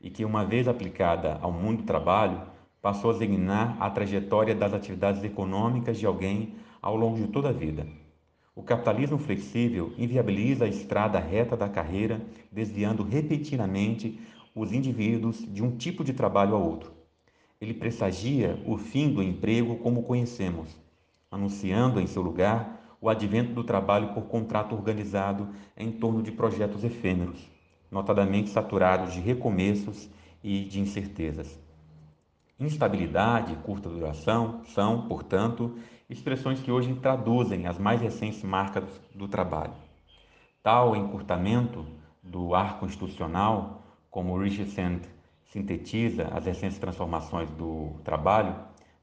e 0.00 0.08
que, 0.08 0.24
uma 0.24 0.44
vez 0.44 0.66
aplicada 0.66 1.38
ao 1.42 1.52
mundo 1.52 1.78
do 1.78 1.86
trabalho, 1.86 2.40
passou 2.80 3.10
a 3.10 3.12
designar 3.14 3.76
a 3.80 3.90
trajetória 3.90 4.54
das 4.54 4.72
atividades 4.72 5.22
econômicas 5.24 5.98
de 5.98 6.06
alguém 6.06 6.54
ao 6.84 6.96
longo 6.96 7.16
de 7.16 7.28
toda 7.28 7.48
a 7.48 7.52
vida. 7.52 7.86
O 8.54 8.62
capitalismo 8.62 9.16
flexível 9.16 9.94
inviabiliza 9.96 10.66
a 10.66 10.68
estrada 10.68 11.18
reta 11.18 11.56
da 11.56 11.68
carreira, 11.68 12.20
desviando 12.52 13.02
repetidamente 13.02 14.20
os 14.54 14.70
indivíduos 14.70 15.44
de 15.52 15.62
um 15.62 15.76
tipo 15.76 16.04
de 16.04 16.12
trabalho 16.12 16.54
a 16.54 16.58
outro. 16.58 16.92
Ele 17.58 17.72
pressagia 17.72 18.62
o 18.66 18.76
fim 18.76 19.12
do 19.14 19.22
emprego 19.22 19.76
como 19.76 20.02
conhecemos 20.02 20.76
anunciando 21.34 22.00
em 22.00 22.06
seu 22.06 22.22
lugar 22.22 22.96
o 23.00 23.08
advento 23.08 23.52
do 23.52 23.64
trabalho 23.64 24.14
por 24.14 24.26
contrato 24.26 24.72
organizado 24.72 25.48
em 25.76 25.90
torno 25.90 26.22
de 26.22 26.30
projetos 26.30 26.84
efêmeros, 26.84 27.50
notadamente 27.90 28.50
saturados 28.50 29.12
de 29.12 29.20
recomeços 29.20 30.08
e 30.44 30.64
de 30.64 30.80
incertezas. 30.80 31.58
Instabilidade 32.58 33.52
e 33.52 33.56
curta 33.56 33.88
duração 33.88 34.62
são, 34.66 35.08
portanto, 35.08 35.76
expressões 36.14 36.60
que 36.60 36.70
hoje 36.70 36.94
traduzem 36.94 37.66
as 37.66 37.76
mais 37.76 38.00
recentes 38.00 38.42
marcas 38.42 38.84
do 39.14 39.26
trabalho. 39.26 39.74
Tal 40.62 40.94
encurtamento 40.94 41.84
do 42.22 42.54
arco 42.54 42.86
institucional, 42.86 43.82
como 44.10 44.38
Richard 44.38 44.70
Sand 44.70 45.00
sintetiza 45.46 46.28
as 46.32 46.46
recentes 46.46 46.78
transformações 46.78 47.50
do 47.50 47.94
trabalho, 48.04 48.54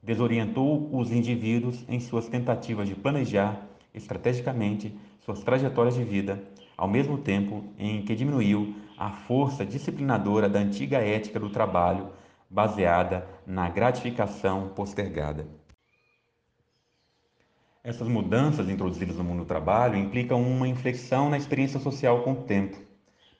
desorientou 0.02 0.88
os 0.92 1.12
indivíduos 1.12 1.84
em 1.88 2.00
suas 2.00 2.28
tentativas 2.28 2.88
de 2.88 2.94
planejar 2.94 3.60
estrategicamente 3.94 4.98
suas 5.20 5.42
trajetórias 5.44 5.94
de 5.94 6.02
vida, 6.02 6.42
ao 6.76 6.88
mesmo 6.88 7.18
tempo 7.18 7.62
em 7.78 8.02
que 8.02 8.16
diminuiu 8.16 8.74
a 8.98 9.10
força 9.10 9.64
disciplinadora 9.64 10.48
da 10.48 10.58
antiga 10.58 10.98
ética 10.98 11.38
do 11.38 11.50
trabalho 11.50 12.08
baseada 12.50 13.26
na 13.46 13.68
gratificação 13.68 14.70
postergada. 14.74 15.46
Essas 17.84 18.06
mudanças 18.06 18.68
introduzidas 18.68 19.16
no 19.16 19.24
mundo 19.24 19.40
do 19.40 19.44
trabalho 19.44 19.96
implicam 19.96 20.40
uma 20.40 20.68
inflexão 20.68 21.28
na 21.28 21.36
experiência 21.36 21.80
social 21.80 22.22
com 22.22 22.30
o 22.30 22.42
tempo, 22.44 22.76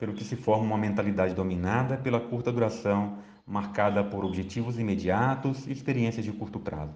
pelo 0.00 0.14
que 0.14 0.24
se 0.24 0.34
forma 0.34 0.64
uma 0.64 0.76
mentalidade 0.76 1.32
dominada 1.32 1.96
pela 1.96 2.18
curta 2.18 2.50
duração 2.50 3.18
marcada 3.46 4.02
por 4.02 4.24
objetivos 4.24 4.80
imediatos 4.80 5.68
e 5.68 5.70
experiências 5.70 6.24
de 6.24 6.32
curto 6.32 6.58
prazo. 6.58 6.92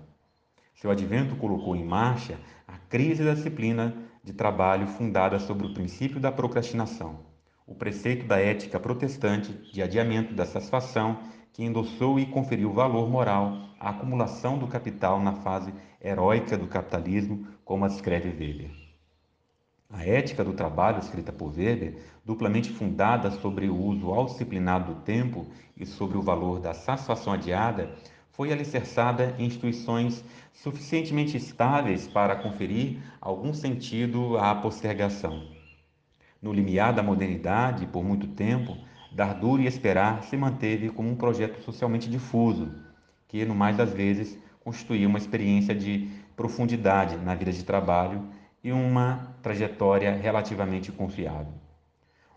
Seu 0.74 0.90
advento 0.90 1.36
colocou 1.36 1.76
em 1.76 1.84
marcha 1.84 2.36
a 2.66 2.78
crise 2.78 3.24
da 3.24 3.34
disciplina 3.34 3.94
de 4.24 4.32
trabalho 4.32 4.88
fundada 4.88 5.38
sobre 5.38 5.68
o 5.68 5.72
princípio 5.72 6.18
da 6.18 6.32
procrastinação, 6.32 7.20
o 7.64 7.76
preceito 7.76 8.26
da 8.26 8.40
ética 8.40 8.80
protestante 8.80 9.52
de 9.72 9.80
adiamento 9.80 10.34
da 10.34 10.46
satisfação 10.46 11.20
que 11.56 11.64
endossou 11.64 12.20
e 12.20 12.26
conferiu 12.26 12.70
valor 12.70 13.08
moral 13.08 13.56
à 13.80 13.88
acumulação 13.88 14.58
do 14.58 14.66
capital 14.66 15.18
na 15.18 15.32
fase 15.32 15.72
heróica 16.04 16.54
do 16.54 16.66
capitalismo, 16.66 17.46
como 17.64 17.86
escreve 17.86 18.28
Weber. 18.28 18.70
A 19.88 20.04
ética 20.04 20.44
do 20.44 20.52
trabalho, 20.52 20.98
escrita 20.98 21.32
por 21.32 21.56
Weber, 21.56 21.96
duplamente 22.22 22.68
fundada 22.68 23.30
sobre 23.30 23.70
o 23.70 23.75
uso 23.75 24.10
autodisciplinado 24.10 24.92
do 24.92 25.00
tempo 25.00 25.46
e 25.75 25.86
sobre 25.86 26.18
o 26.18 26.22
valor 26.22 26.60
da 26.60 26.75
satisfação 26.75 27.32
adiada, 27.32 27.90
foi 28.32 28.52
alicerçada 28.52 29.34
em 29.38 29.46
instituições 29.46 30.22
suficientemente 30.52 31.38
estáveis 31.38 32.06
para 32.06 32.36
conferir 32.36 32.98
algum 33.18 33.54
sentido 33.54 34.36
à 34.36 34.54
postergação. 34.54 35.42
No 36.42 36.52
limiar 36.52 36.92
da 36.92 37.02
modernidade, 37.02 37.86
por 37.86 38.04
muito 38.04 38.26
tempo, 38.26 38.76
dar 39.16 39.32
duro 39.32 39.62
e 39.62 39.66
esperar 39.66 40.23
se 40.25 40.37
manteve 40.37 40.90
como 40.90 41.08
um 41.08 41.16
projeto 41.16 41.62
socialmente 41.62 42.11
difuso, 42.11 42.70
que, 43.26 43.46
no 43.46 43.54
mais 43.54 43.75
das 43.75 43.90
vezes, 43.90 44.38
constituía 44.62 45.08
uma 45.08 45.16
experiência 45.16 45.75
de 45.75 46.11
profundidade 46.37 47.16
na 47.16 47.35
vida 47.35 47.50
de 47.50 47.64
trabalho 47.64 48.28
e 48.62 48.70
uma 48.70 49.35
trajetória 49.42 50.14
relativamente 50.14 50.92
confiável. 50.92 51.54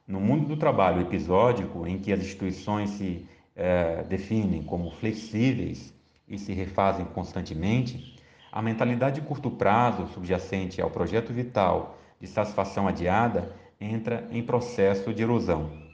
No 0.07 0.21
mundo 0.21 0.47
do 0.47 0.55
trabalho 0.55 1.01
episódico, 1.01 1.85
em 1.85 1.99
que 1.99 2.13
as 2.13 2.21
instituições 2.21 2.91
se 2.91 3.27
eh, 3.57 4.05
definem 4.07 4.63
como 4.63 4.89
flexíveis 4.89 5.93
e 6.29 6.39
se 6.39 6.53
refazem 6.53 7.05
constantemente, 7.07 8.15
a 8.53 8.61
mentalidade 8.61 9.19
de 9.19 9.27
curto 9.27 9.51
prazo 9.51 10.07
subjacente 10.13 10.81
ao 10.81 10.89
projeto 10.89 11.33
vital 11.33 11.99
de 12.21 12.27
satisfação 12.27 12.87
adiada 12.87 13.53
entra 13.81 14.25
em 14.31 14.41
processo 14.41 15.13
de 15.13 15.23
erosão. 15.23 15.88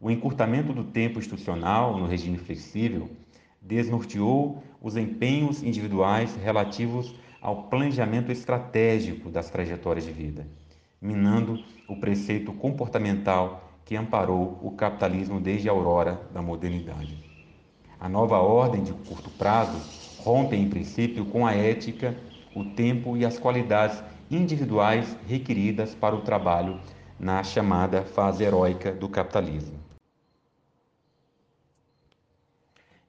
O 0.00 0.12
encurtamento 0.12 0.72
do 0.72 0.84
tempo 0.84 1.18
institucional 1.18 1.98
no 1.98 2.06
regime 2.06 2.38
flexível 2.38 3.10
desnorteou 3.60 4.62
os 4.80 4.96
empenhos 4.96 5.60
individuais 5.60 6.36
relativos 6.36 7.12
ao 7.40 7.64
planejamento 7.64 8.30
estratégico 8.30 9.28
das 9.28 9.50
trajetórias 9.50 10.04
de 10.04 10.12
vida, 10.12 10.46
minando 11.02 11.64
o 11.88 11.96
preceito 11.96 12.52
comportamental 12.52 13.72
que 13.84 13.96
amparou 13.96 14.60
o 14.62 14.70
capitalismo 14.70 15.40
desde 15.40 15.68
a 15.68 15.72
aurora 15.72 16.20
da 16.32 16.40
modernidade. 16.40 17.18
A 17.98 18.08
nova 18.08 18.38
ordem 18.38 18.84
de 18.84 18.92
curto 18.92 19.30
prazo 19.30 19.80
rompe, 20.16 20.54
em 20.54 20.70
princípio, 20.70 21.24
com 21.24 21.44
a 21.44 21.54
ética, 21.54 22.16
o 22.54 22.64
tempo 22.64 23.16
e 23.16 23.24
as 23.24 23.36
qualidades 23.36 24.00
individuais 24.30 25.16
requeridas 25.26 25.92
para 25.92 26.14
o 26.14 26.20
trabalho 26.20 26.78
na 27.18 27.42
chamada 27.42 28.02
fase 28.02 28.44
heróica 28.44 28.92
do 28.92 29.08
capitalismo. 29.08 29.87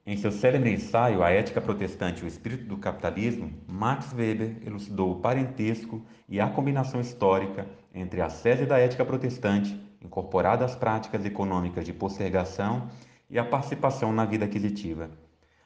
Em 0.06 0.16
seu 0.16 0.32
célebre 0.32 0.72
ensaio 0.72 1.22
A 1.22 1.30
Ética 1.30 1.60
Protestante 1.60 2.22
e 2.22 2.24
o 2.24 2.28
Espírito 2.28 2.64
do 2.64 2.78
Capitalismo, 2.78 3.52
Max 3.68 4.12
Weber 4.14 4.56
elucidou 4.64 5.12
o 5.12 5.20
parentesco 5.20 6.00
e 6.26 6.40
a 6.40 6.48
combinação 6.48 7.02
histórica 7.02 7.66
entre 7.94 8.22
a 8.22 8.30
sese 8.30 8.64
da 8.64 8.78
ética 8.78 9.04
protestante, 9.04 9.78
incorporada 10.02 10.64
às 10.64 10.74
práticas 10.74 11.24
econômicas 11.26 11.84
de 11.84 11.92
postergação, 11.92 12.88
e 13.28 13.38
a 13.38 13.44
participação 13.44 14.12
na 14.12 14.24
vida 14.24 14.46
aquisitiva. 14.46 15.10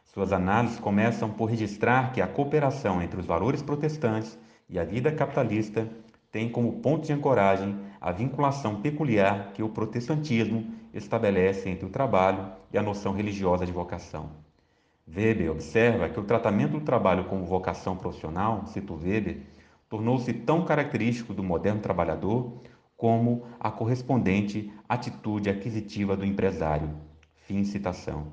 Suas 0.04 0.32
análises 0.32 0.78
começam 0.78 1.30
por 1.30 1.46
registrar 1.46 2.12
que 2.12 2.20
a 2.20 2.26
cooperação 2.26 3.00
entre 3.00 3.18
os 3.18 3.26
valores 3.26 3.62
protestantes 3.62 4.38
e 4.68 4.78
a 4.78 4.84
vida 4.84 5.10
capitalista 5.10 5.88
tem 6.30 6.48
como 6.50 6.80
ponto 6.80 7.06
de 7.06 7.12
ancoragem 7.12 7.78
a 8.00 8.12
vinculação 8.12 8.82
peculiar 8.82 9.52
que 9.54 9.62
o 9.62 9.68
protestantismo 9.68 10.74
estabelece 10.94 11.68
entre 11.68 11.84
o 11.84 11.90
trabalho 11.90 12.52
e 12.72 12.78
a 12.78 12.82
noção 12.82 13.12
religiosa 13.12 13.66
de 13.66 13.72
vocação. 13.72 14.30
Weber 15.06 15.50
observa 15.50 16.08
que 16.08 16.18
o 16.18 16.24
tratamento 16.24 16.72
do 16.72 16.80
trabalho 16.80 17.24
como 17.24 17.44
vocação 17.44 17.96
profissional, 17.96 18.64
cito 18.66 18.94
Weber, 18.94 19.42
tornou-se 19.88 20.32
tão 20.32 20.64
característico 20.64 21.34
do 21.34 21.42
moderno 21.42 21.80
trabalhador 21.80 22.62
como 22.96 23.44
a 23.60 23.70
correspondente 23.70 24.72
atitude 24.88 25.50
aquisitiva 25.50 26.16
do 26.16 26.24
empresário. 26.24 26.90
Fim 27.34 27.64
citação. 27.64 28.28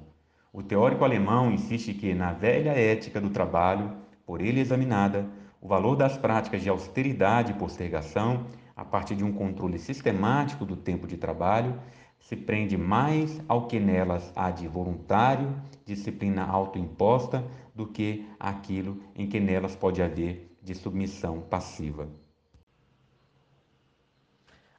O 0.54 0.64
teórico 0.64 1.04
alemão 1.04 1.52
insiste 1.52 1.94
que, 1.94 2.14
na 2.14 2.32
velha 2.32 2.72
ética 2.72 3.20
do 3.20 3.30
trabalho, 3.30 3.92
por 4.26 4.40
ele 4.40 4.62
examinada, 4.62 5.26
o 5.60 5.68
valor 5.68 5.96
das 5.96 6.18
práticas 6.18 6.62
de 6.62 6.70
austeridade 6.70 7.52
e 7.52 7.56
postergação, 7.56 8.46
a 8.76 8.86
partir 8.86 9.16
de 9.16 9.24
um 9.24 9.32
controle 9.32 9.78
sistemático 9.78 10.66
do 10.66 10.76
tempo 10.76 11.06
de 11.06 11.18
trabalho, 11.18 11.80
se 12.22 12.36
prende 12.36 12.78
mais 12.78 13.42
ao 13.48 13.68
que 13.68 13.80
nelas 13.80 14.32
há 14.36 14.50
de 14.52 14.68
voluntário, 14.68 15.54
disciplina 15.86 16.46
autoimposta, 16.46 17.44
do 17.76 17.86
que 17.88 18.28
aquilo 18.40 19.02
em 19.16 19.28
que 19.28 19.40
nelas 19.40 19.76
pode 19.76 20.02
haver 20.02 20.56
de 20.62 20.76
submissão 20.76 21.42
passiva. 21.42 22.08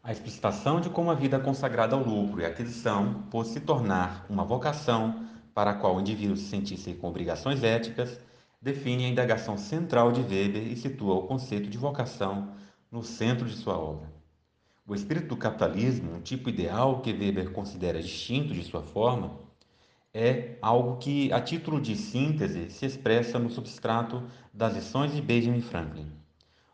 A 0.03 0.11
explicitação 0.11 0.81
de 0.81 0.91
como 0.91 1.11
a 1.11 1.15
vida 1.15 1.39
consagrada 1.39 1.95
ao 1.95 2.03
lucro 2.03 2.41
e 2.41 2.45
aquisição 2.45 3.23
pôde 3.31 3.51
se 3.51 3.61
tornar 3.61 4.27
uma 4.29 4.45
vocação 4.45 5.27
para 5.55 5.71
a 5.71 5.75
qual 5.75 5.97
o 5.97 6.01
indivíduo 6.01 6.37
se 6.37 6.49
sentisse 6.49 6.95
com 6.95 7.09
obrigações 7.09 7.63
éticas 7.63 8.19
define 8.61 9.05
a 9.05 9.09
indagação 9.09 9.59
central 9.59 10.13
de 10.13 10.21
Weber 10.21 10.67
e 10.67 10.77
situa 10.77 11.15
o 11.15 11.27
conceito 11.27 11.69
de 11.69 11.77
vocação 11.77 12.55
no 12.91 13.03
centro 13.03 13.47
de 13.47 13.55
sua 13.55 13.77
obra. 13.77 14.22
O 14.93 14.95
espírito 14.95 15.29
do 15.29 15.39
capitalismo, 15.39 16.17
um 16.17 16.21
tipo 16.21 16.51
ideal 16.51 17.01
que 17.01 17.15
Weber 17.15 17.51
considera 17.53 18.03
distinto 18.03 18.53
de 18.53 18.63
sua 18.63 18.83
forma, 18.83 19.39
é 20.13 20.59
algo 20.61 20.99
que, 20.99 21.33
a 21.33 21.41
título 21.41 21.81
de 21.81 21.97
síntese, 21.97 22.69
se 22.69 22.85
expressa 22.85 23.39
no 23.39 23.49
substrato 23.49 24.23
das 24.53 24.75
lições 24.75 25.15
de 25.15 25.23
Benjamin 25.23 25.63
Franklin. 25.63 26.13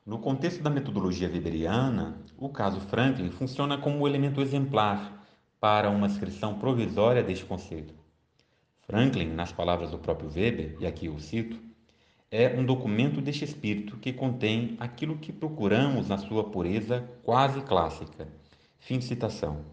No 0.04 0.18
contexto 0.18 0.64
da 0.64 0.68
metodologia 0.68 1.30
weberiana, 1.30 2.18
o 2.36 2.48
caso 2.48 2.80
Franklin 2.80 3.30
funciona 3.30 3.78
como 3.78 4.08
elemento 4.08 4.40
exemplar 4.40 5.24
para 5.60 5.88
uma 5.88 6.08
descrição 6.08 6.58
provisória 6.58 7.22
deste 7.22 7.44
conceito. 7.44 7.94
Franklin, 8.80 9.28
nas 9.28 9.52
palavras 9.52 9.92
do 9.92 9.98
próprio 9.98 10.28
Weber, 10.28 10.76
e 10.80 10.86
aqui 10.88 11.06
eu 11.06 11.16
cito, 11.20 11.56
é 12.30 12.54
um 12.58 12.64
documento 12.64 13.22
deste 13.22 13.44
espírito 13.44 13.96
que 13.96 14.12
contém 14.12 14.76
aquilo 14.78 15.16
que 15.16 15.32
procuramos 15.32 16.08
na 16.08 16.18
sua 16.18 16.44
pureza 16.44 17.08
quase 17.22 17.62
clássica. 17.62 18.28
Fim 18.78 18.98
de 18.98 19.06
citação. 19.06 19.64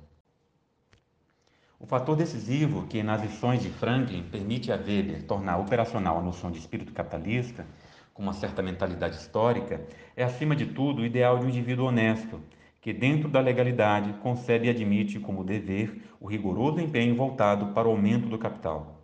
O 1.77 1.85
fator 1.85 2.15
decisivo 2.15 2.87
que 2.87 3.03
nas 3.03 3.21
lições 3.21 3.61
de 3.61 3.69
Franklin 3.69 4.23
permite 4.31 4.71
a 4.71 4.77
Weber 4.77 5.23
tornar 5.23 5.57
operacional 5.57 6.17
a 6.17 6.21
noção 6.21 6.49
de 6.49 6.57
espírito 6.57 6.93
capitalista, 6.93 7.67
com 8.13 8.23
uma 8.23 8.31
certa 8.31 8.61
mentalidade 8.61 9.17
histórica, 9.17 9.85
é 10.15 10.23
acima 10.23 10.55
de 10.55 10.67
tudo 10.67 11.01
o 11.01 11.05
ideal 11.05 11.37
de 11.37 11.45
um 11.45 11.49
indivíduo 11.49 11.87
honesto, 11.87 12.39
que 12.79 12.93
dentro 12.93 13.27
da 13.27 13.41
legalidade 13.41 14.13
concebe 14.19 14.67
e 14.67 14.69
admite 14.69 15.19
como 15.19 15.43
dever 15.43 16.01
o 16.21 16.25
rigoroso 16.25 16.79
empenho 16.79 17.15
voltado 17.15 17.73
para 17.73 17.89
o 17.89 17.91
aumento 17.91 18.29
do 18.29 18.37
capital. 18.37 18.94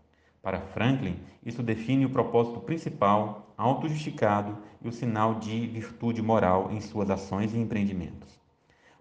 Para 0.41 0.59
Franklin, 0.59 1.19
isso 1.45 1.61
define 1.61 2.05
o 2.05 2.09
propósito 2.09 2.59
principal, 2.61 3.53
auto-justificado 3.55 4.57
e 4.83 4.87
o 4.87 4.91
sinal 4.91 5.35
de 5.35 5.67
virtude 5.67 6.21
moral 6.21 6.71
em 6.71 6.81
suas 6.81 7.11
ações 7.11 7.53
e 7.53 7.57
empreendimentos. 7.57 8.41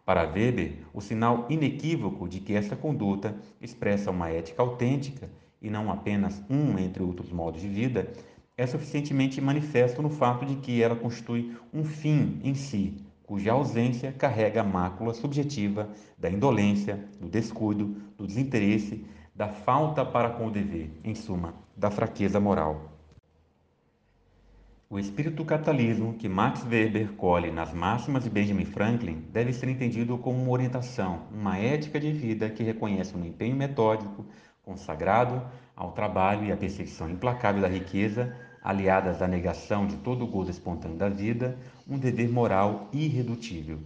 Para 0.05 0.29
Weber, 0.29 0.75
o 0.93 1.01
sinal 1.01 1.47
inequívoco 1.49 2.29
de 2.29 2.41
que 2.41 2.55
esta 2.55 2.77
conduta 2.77 3.35
expressa 3.61 4.11
uma 4.11 4.29
ética 4.29 4.61
autêntica 4.61 5.31
e 5.63 5.71
não 5.71 5.91
apenas 5.91 6.43
um 6.51 6.79
entre 6.79 7.03
outros 7.03 7.33
modos 7.33 7.63
de 7.63 7.69
vida, 7.69 8.13
é 8.57 8.67
suficientemente 8.67 9.41
manifesto 9.41 10.03
no 10.03 10.11
fato 10.11 10.45
de 10.45 10.57
que 10.57 10.83
ela 10.83 10.97
constitui 10.97 11.57
um 11.73 11.85
fim 11.85 12.39
em 12.45 12.55
si, 12.55 13.03
cuja 13.23 13.53
ausência 13.53 14.13
carrega 14.13 14.61
a 14.61 14.65
mácula 14.65 15.15
subjetiva 15.15 15.89
da 16.19 16.29
indolência, 16.29 17.03
do 17.19 17.29
descuido, 17.29 17.97
do 18.19 18.27
desinteresse 18.27 19.05
da 19.41 19.49
falta 19.49 20.05
para 20.05 20.29
com 20.29 20.49
o 20.49 20.51
dever, 20.51 20.91
em 21.03 21.15
suma, 21.15 21.55
da 21.75 21.91
fraqueza 21.91 22.39
moral. 22.39 22.93
O 24.91 24.99
espírito 24.99 25.47
capitalismo 25.47 26.13
que 26.13 26.29
Max 26.29 26.63
Weber 26.63 27.13
colhe 27.13 27.51
nas 27.51 27.73
máximas 27.73 28.25
de 28.25 28.29
Benjamin 28.29 28.67
Franklin 28.67 29.25
deve 29.33 29.55
ser 29.55 29.71
entendido 29.71 30.19
como 30.19 30.43
uma 30.43 30.53
orientação, 30.53 31.23
uma 31.33 31.57
ética 31.57 31.99
de 31.99 32.13
vida 32.13 32.51
que 32.51 32.63
reconhece 32.63 33.17
um 33.17 33.25
empenho 33.25 33.57
metódico, 33.57 34.27
consagrado 34.63 35.43
ao 35.75 35.93
trabalho 35.93 36.45
e 36.45 36.53
à 36.53 36.57
perseguição 36.59 37.09
implacável 37.09 37.63
da 37.63 37.69
riqueza, 37.69 38.37
aliadas 38.63 39.23
à 39.23 39.27
negação 39.27 39.87
de 39.87 39.97
todo 39.97 40.23
o 40.23 40.29
gozo 40.29 40.51
espontâneo 40.51 40.99
da 40.99 41.09
vida, 41.09 41.57
um 41.89 41.99
dever 41.99 42.29
moral 42.29 42.91
irredutível. 42.93 43.79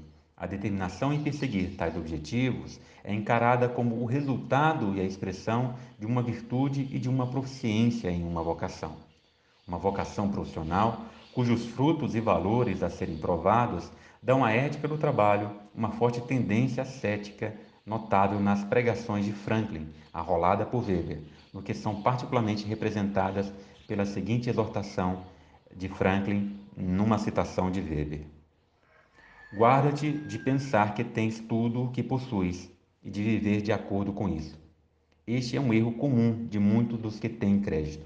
A 0.45 0.47
determinação 0.47 1.11
em 1.11 1.23
perseguir 1.23 1.75
tais 1.75 1.97
objetivos 1.97 2.79
é 3.03 3.15
encarada 3.15 3.67
como 3.67 4.03
o 4.03 4.05
resultado 4.05 4.95
e 4.95 5.01
a 5.01 5.03
expressão 5.03 5.75
de 5.99 6.05
uma 6.05 6.23
virtude 6.23 6.87
e 6.93 6.99
de 6.99 7.09
uma 7.09 7.27
proficiência 7.27 8.11
em 8.11 8.23
uma 8.23 8.43
vocação. 8.43 8.95
Uma 9.67 9.79
vocação 9.79 10.31
profissional 10.31 11.07
cujos 11.33 11.65
frutos 11.69 12.15
e 12.15 12.21
valores 12.21 12.83
a 12.83 12.91
serem 12.91 13.17
provados 13.17 13.91
dão 14.23 14.45
à 14.45 14.53
ética 14.53 14.87
do 14.87 14.99
trabalho 14.99 15.51
uma 15.75 15.93
forte 15.93 16.21
tendência 16.21 16.83
ascética 16.83 17.55
notável 17.87 18.39
nas 18.39 18.63
pregações 18.65 19.25
de 19.25 19.33
Franklin, 19.33 19.89
arrolada 20.13 20.67
por 20.67 20.87
Weber, 20.87 21.23
no 21.55 21.63
que 21.63 21.73
são 21.73 22.03
particularmente 22.03 22.67
representadas 22.67 23.51
pela 23.89 24.05
seguinte 24.05 24.51
exortação 24.51 25.25
de 25.75 25.89
Franklin 25.89 26.61
numa 26.77 27.17
citação 27.17 27.71
de 27.71 27.81
Weber. 27.81 28.35
Guarda-te 29.57 30.11
de 30.11 30.37
pensar 30.37 30.95
que 30.95 31.05
tens 31.05 31.39
tudo 31.39 31.85
o 31.85 31.91
que 31.93 32.03
possuis 32.03 32.69
e 33.05 33.09
de 33.09 33.23
viver 33.23 33.63
de 33.63 33.71
acordo 33.71 34.13
com 34.13 34.29
isso. 34.29 34.59
Este 35.25 35.57
é 35.57 35.61
um 35.61 35.73
erro 35.73 35.93
comum 35.93 36.45
de 36.47 36.59
muitos 36.59 36.99
dos 36.99 37.21
que 37.21 37.29
têm 37.29 37.61
crédito. 37.61 38.05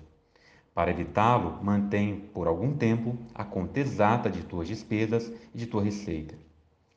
Para 0.75 0.91
evitá-lo, 0.91 1.59
mantém 1.65 2.21
por 2.35 2.47
algum 2.47 2.77
tempo 2.77 3.17
a 3.35 3.47
conta 3.47 3.81
exata 3.81 4.29
de 4.29 4.43
tuas 4.43 4.69
despesas 4.69 5.33
e 5.55 5.57
de 5.57 5.67
tua 5.67 5.83
receita. 5.83 6.35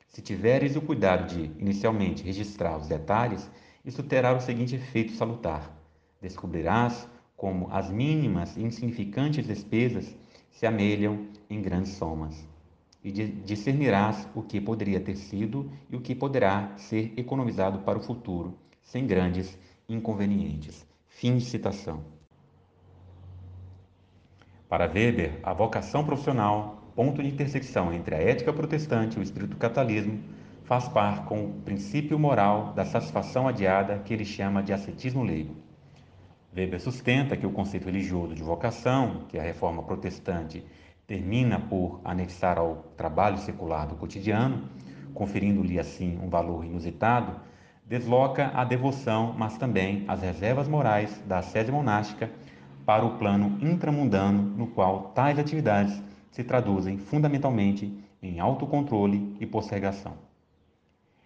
Se 0.10 0.22
tiveres 0.22 0.76
o 0.76 0.82
cuidado 0.82 1.34
de, 1.34 1.46
inicialmente, 1.58 2.22
registrar 2.22 2.78
os 2.78 2.90
detalhes, 2.90 3.50
isso 3.86 4.04
terá 4.04 4.36
o 4.36 4.42
seguinte 4.42 4.76
efeito 4.76 5.14
salutar: 5.14 5.74
descobrirás 6.22 7.08
como 7.38 7.70
as 7.72 7.90
mínimas 7.90 8.58
e 8.58 8.64
insignificantes 8.64 9.48
despesas 9.48 10.14
se 10.52 10.66
amelham 10.66 11.28
em 11.50 11.62
grandes 11.62 11.94
somas 11.94 12.51
e 13.04 13.12
discernirás 13.12 14.28
o 14.36 14.42
que 14.42 14.62
poderia 14.62 15.00
ter 15.00 15.16
sido 15.16 15.72
e 15.90 15.96
o 15.96 16.02
que 16.02 16.14
poderá 16.14 16.74
ser 16.78 17.14
economizado 17.18 17.80
para 17.80 17.98
o 17.98 18.02
futuro, 18.02 18.58
sem 18.82 19.08
grandes 19.08 19.58
inconvenientes. 19.90 20.86
Fim 21.08 21.38
de 21.38 21.46
citação. 21.46 22.04
Para 24.70 24.86
Weber, 24.88 25.40
a 25.44 25.54
vocação 25.54 26.06
profissional, 26.06 26.92
ponto 26.96 27.22
de 27.22 27.28
intersecção 27.28 27.92
entre 27.94 28.16
a 28.16 28.20
ética 28.20 28.54
protestante 28.54 29.18
e 29.18 29.20
o 29.20 29.24
espírito 29.24 29.58
catalismo, 29.58 30.20
faz 30.64 30.88
par 30.88 31.26
com 31.26 31.46
o 31.46 31.54
princípio 31.62 32.18
moral 32.18 32.72
da 32.74 32.86
satisfação 32.86 33.48
adiada 33.48 34.00
que 34.00 34.14
ele 34.14 34.24
chama 34.24 34.64
de 34.64 34.72
ascetismo 34.72 35.24
leigo. 35.24 35.56
Weber 36.56 36.80
sustenta 36.80 37.36
que 37.36 37.46
o 37.46 37.52
conceito 37.52 37.86
religioso 37.86 38.36
de 38.36 38.44
vocação, 38.44 39.26
que 39.28 39.38
a 39.38 39.44
reforma 39.44 39.84
protestante 39.84 40.64
termina 41.12 41.60
por 41.60 42.00
anexar 42.06 42.58
ao 42.58 42.86
trabalho 42.96 43.38
secular 43.38 43.86
do 43.86 43.96
cotidiano, 43.96 44.70
conferindo-lhe 45.14 45.78
assim 45.78 46.18
um 46.24 46.30
valor 46.30 46.64
inusitado, 46.64 47.36
desloca 47.86 48.50
a 48.54 48.64
devoção, 48.64 49.36
mas 49.38 49.58
também 49.58 50.06
as 50.08 50.22
reservas 50.22 50.70
morais 50.70 51.22
da 51.28 51.42
sede 51.42 51.70
monástica 51.70 52.32
para 52.86 53.06
o 53.06 53.18
plano 53.18 53.58
intramundano, 53.62 54.42
no 54.42 54.68
qual 54.68 55.12
tais 55.14 55.38
atividades 55.38 56.02
se 56.32 56.46
traduzem 56.46 56.98
fundamentalmente 56.98 57.94
em 58.24 58.40
autocontrole 58.40 59.36
e 59.38 59.46
postergação. 59.46 60.14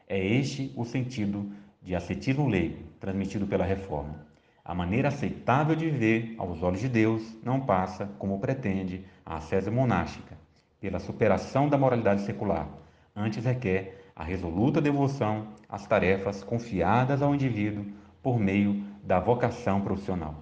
É 0.09 0.17
este 0.17 0.73
o 0.75 0.83
sentido 0.83 1.51
de 1.79 1.93
ascetismo 1.93 2.47
leigo, 2.47 2.81
transmitido 2.99 3.45
pela 3.45 3.63
reforma. 3.63 4.24
A 4.67 4.73
maneira 4.73 5.09
aceitável 5.09 5.75
de 5.75 5.87
viver 5.87 6.33
aos 6.39 6.63
olhos 6.63 6.79
de 6.79 6.89
Deus 6.89 7.37
não 7.43 7.61
passa, 7.61 8.09
como 8.17 8.39
pretende 8.39 9.05
a 9.23 9.35
ascese 9.35 9.69
monástica, 9.69 10.35
pela 10.81 10.97
superação 10.97 11.69
da 11.69 11.77
moralidade 11.77 12.23
secular, 12.23 12.67
antes 13.15 13.45
requer 13.45 14.11
a 14.15 14.23
resoluta 14.23 14.81
devoção 14.81 15.49
às 15.69 15.85
tarefas 15.85 16.43
confiadas 16.43 17.21
ao 17.21 17.35
indivíduo 17.35 17.85
por 18.23 18.39
meio 18.39 18.83
da 19.03 19.19
vocação 19.19 19.81
profissional. 19.81 20.33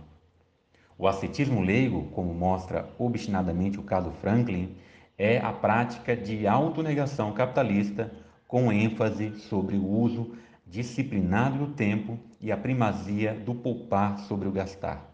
O 0.97 1.05
ascetismo 1.05 1.59
leigo, 1.59 2.05
como 2.11 2.33
mostra 2.33 2.87
obstinadamente 2.97 3.77
o 3.77 3.83
caso 3.83 4.09
Franklin, 4.21 4.73
é 5.17 5.39
a 5.39 5.51
prática 5.51 6.15
de 6.15 6.47
autonegação 6.47 7.33
capitalista 7.33 8.09
com 8.47 8.71
ênfase 8.71 9.35
sobre 9.35 9.75
o 9.75 9.85
uso 9.85 10.33
disciplinado 10.73 11.59
do 11.59 11.67
tempo 11.73 12.17
e 12.41 12.51
a 12.51 12.57
primazia 12.57 13.31
do 13.31 13.53
poupar 13.53 14.17
sobre 14.21 14.47
o 14.47 14.51
gastar. 14.51 15.07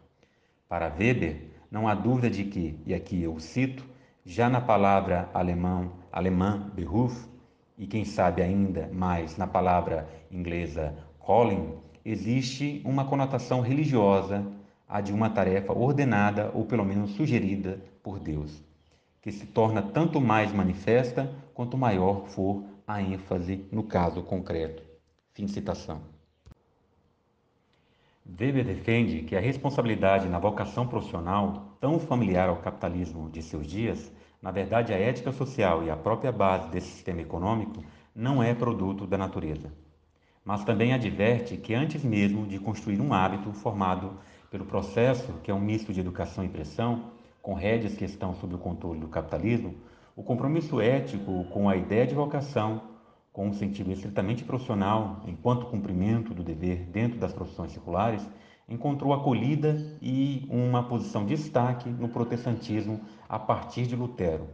Para 0.70 0.88
Weber, 0.88 1.50
não 1.70 1.86
há 1.86 1.94
dúvida 1.94 2.30
de 2.30 2.46
que, 2.46 2.80
e 2.86 2.94
aqui 2.94 3.22
eu 3.22 3.38
cito, 3.42 3.86
já 4.24 4.50
na 4.50 4.62
palavra 4.62 5.30
alemão, 5.34 5.92
alemã 6.14 6.72
Beruf, 6.74 7.28
e 7.78 7.86
quem 7.86 8.06
sabe 8.06 8.42
ainda 8.42 8.90
mais 8.94 9.36
na 9.36 9.46
palavra 9.46 10.08
inglesa 10.32 10.96
calling, 11.28 11.74
existe 12.06 12.82
uma 12.86 13.04
conotação 13.04 13.60
religiosa 13.60 14.48
a 14.88 15.02
de 15.02 15.12
uma 15.12 15.30
tarefa 15.30 15.74
ordenada 15.74 16.52
ou 16.54 16.64
pelo 16.64 16.86
menos 16.86 17.12
sugerida 17.12 17.82
por 18.02 18.18
Deus, 18.18 18.64
que 19.22 19.30
se 19.30 19.46
torna 19.46 19.82
tanto 19.82 20.22
mais 20.22 20.54
manifesta 20.54 21.30
quanto 21.54 21.78
maior 21.78 22.28
for 22.28 22.64
a 22.88 23.02
ênfase 23.02 23.66
no 23.74 23.84
caso 23.84 24.24
concreto. 24.24 24.89
Fim 25.40 25.46
de 25.46 25.54
citação. 25.54 26.02
Weber 28.28 28.66
defende 28.66 29.22
que 29.22 29.38
a 29.38 29.40
responsabilidade 29.40 30.28
na 30.28 30.38
vocação 30.38 30.86
profissional, 30.86 31.78
tão 31.80 31.98
familiar 31.98 32.50
ao 32.50 32.58
capitalismo 32.58 33.30
de 33.30 33.42
seus 33.42 33.66
dias, 33.66 34.12
na 34.42 34.52
verdade 34.52 34.92
a 34.92 34.98
ética 34.98 35.32
social 35.32 35.82
e 35.82 35.90
a 35.90 35.96
própria 35.96 36.30
base 36.30 36.68
desse 36.68 36.88
sistema 36.88 37.22
econômico, 37.22 37.82
não 38.14 38.44
é 38.44 38.54
produto 38.54 39.08
da 39.08 39.18
natureza. 39.18 39.72
Mas 40.44 40.66
também 40.66 40.92
adverte 40.92 41.56
que 41.56 41.74
antes 41.74 42.04
mesmo 42.04 42.46
de 42.46 42.60
construir 42.60 43.00
um 43.00 43.14
hábito 43.14 43.54
formado 43.54 44.20
pelo 44.52 44.66
processo, 44.66 45.32
que 45.42 45.50
é 45.50 45.54
um 45.54 45.62
misto 45.62 45.94
de 45.94 46.02
educação 46.02 46.44
e 46.44 46.50
pressão, 46.50 47.14
com 47.42 47.54
rédeas 47.54 47.96
que 47.96 48.04
estão 48.04 48.36
sob 48.36 48.56
o 48.56 48.60
controle 48.60 49.00
do 49.00 49.08
capitalismo, 49.08 49.74
o 50.18 50.22
compromisso 50.22 50.82
ético 50.82 51.46
com 51.46 51.70
a 51.70 51.78
ideia 51.78 52.06
de 52.06 52.14
vocação, 52.14 52.89
com 53.32 53.48
um 53.48 53.54
sentido 53.54 53.92
estritamente 53.92 54.44
profissional, 54.44 55.22
enquanto 55.26 55.68
cumprimento 55.68 56.34
do 56.34 56.44
dever 56.44 56.86
dentro 56.86 57.20
das 57.20 57.34
profissões 57.34 57.72
seculares, 57.72 58.28
encontrou 58.68 59.14
acolhida 59.14 59.76
e 60.02 60.48
uma 60.50 60.84
posição 60.84 61.26
de 61.26 61.36
destaque 61.36 61.90
no 61.90 62.10
protestantismo 62.10 63.02
a 63.28 63.40
partir 63.40 63.88
de 63.88 63.96
Lutero. 63.96 64.48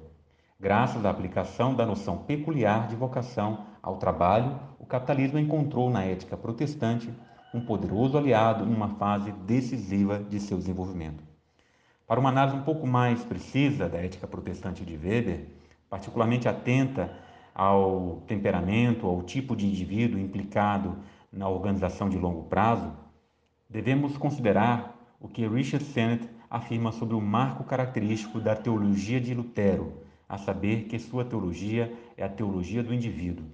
Graças 0.60 1.06
à 1.06 1.10
aplicação 1.10 1.76
da 1.76 1.86
noção 1.86 2.20
peculiar 2.20 2.88
de 2.88 2.96
vocação 2.96 3.66
ao 3.84 3.98
trabalho, 3.98 4.58
o 4.80 4.86
capitalismo 4.86 5.38
encontrou 5.38 5.90
na 5.90 6.04
ética 6.04 6.38
protestante 6.38 7.12
um 7.54 7.62
poderoso 7.62 8.18
aliado 8.18 8.66
numa 8.66 8.90
fase 8.96 9.32
decisiva 9.32 10.20
de 10.20 10.40
seu 10.40 10.58
desenvolvimento. 10.58 11.24
Para 12.08 12.20
uma 12.20 12.30
análise 12.30 12.56
um 12.56 12.64
pouco 12.64 12.86
mais 12.86 13.24
precisa 13.24 13.90
da 13.90 13.98
ética 13.98 14.28
protestante 14.28 14.86
de 14.86 14.96
Weber, 14.96 15.48
particularmente 15.90 16.48
atenta 16.48 17.12
ao 17.56 18.22
temperamento, 18.28 19.08
ao 19.08 19.24
tipo 19.24 19.56
de 19.56 19.66
indivíduo 19.66 20.20
implicado 20.20 20.98
na 21.32 21.48
organização 21.48 22.10
de 22.10 22.18
longo 22.18 22.44
prazo, 22.44 22.92
devemos 23.70 24.18
considerar 24.18 25.16
o 25.22 25.30
que 25.30 25.48
Richard 25.48 25.86
Sennett 25.86 26.30
afirma 26.50 26.92
sobre 26.92 27.16
o 27.16 27.22
marco 27.22 27.64
característico 27.64 28.42
da 28.42 28.58
teologia 28.58 29.22
de 29.22 29.34
Lutero, 29.34 29.94
a 30.28 30.38
saber 30.38 30.84
que 30.84 31.00
sua 31.00 31.24
teologia 31.24 31.94
é 32.18 32.26
a 32.26 32.30
teologia 32.30 32.84
do 32.84 32.94
indivíduo 32.94 33.46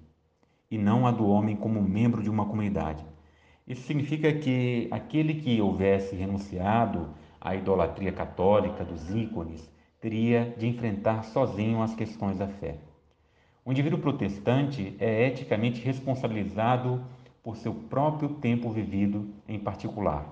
e 0.69 0.77
não 0.77 1.05
a 1.05 1.11
do 1.11 1.27
homem 1.27 1.55
como 1.55 1.81
membro 1.81 2.23
de 2.23 2.29
uma 2.29 2.45
comunidade. 2.45 3.05
Isso 3.67 3.85
significa 3.85 4.33
que 4.33 4.87
aquele 4.89 5.35
que 5.35 5.61
houvesse 5.61 6.15
renunciado 6.15 7.09
à 7.39 7.55
idolatria 7.55 8.11
católica 8.11 8.83
dos 8.83 9.13
ícones 9.13 9.69
teria 9.99 10.55
de 10.57 10.65
enfrentar 10.65 11.23
sozinho 11.23 11.83
as 11.83 11.93
questões 11.93 12.37
da 12.37 12.47
fé. 12.47 12.79
O 13.63 13.71
indivíduo 13.71 13.99
protestante 13.99 14.95
é 14.99 15.27
eticamente 15.27 15.81
responsabilizado 15.81 17.03
por 17.43 17.55
seu 17.55 17.71
próprio 17.71 18.29
tempo 18.29 18.71
vivido 18.71 19.27
em 19.47 19.59
particular, 19.59 20.25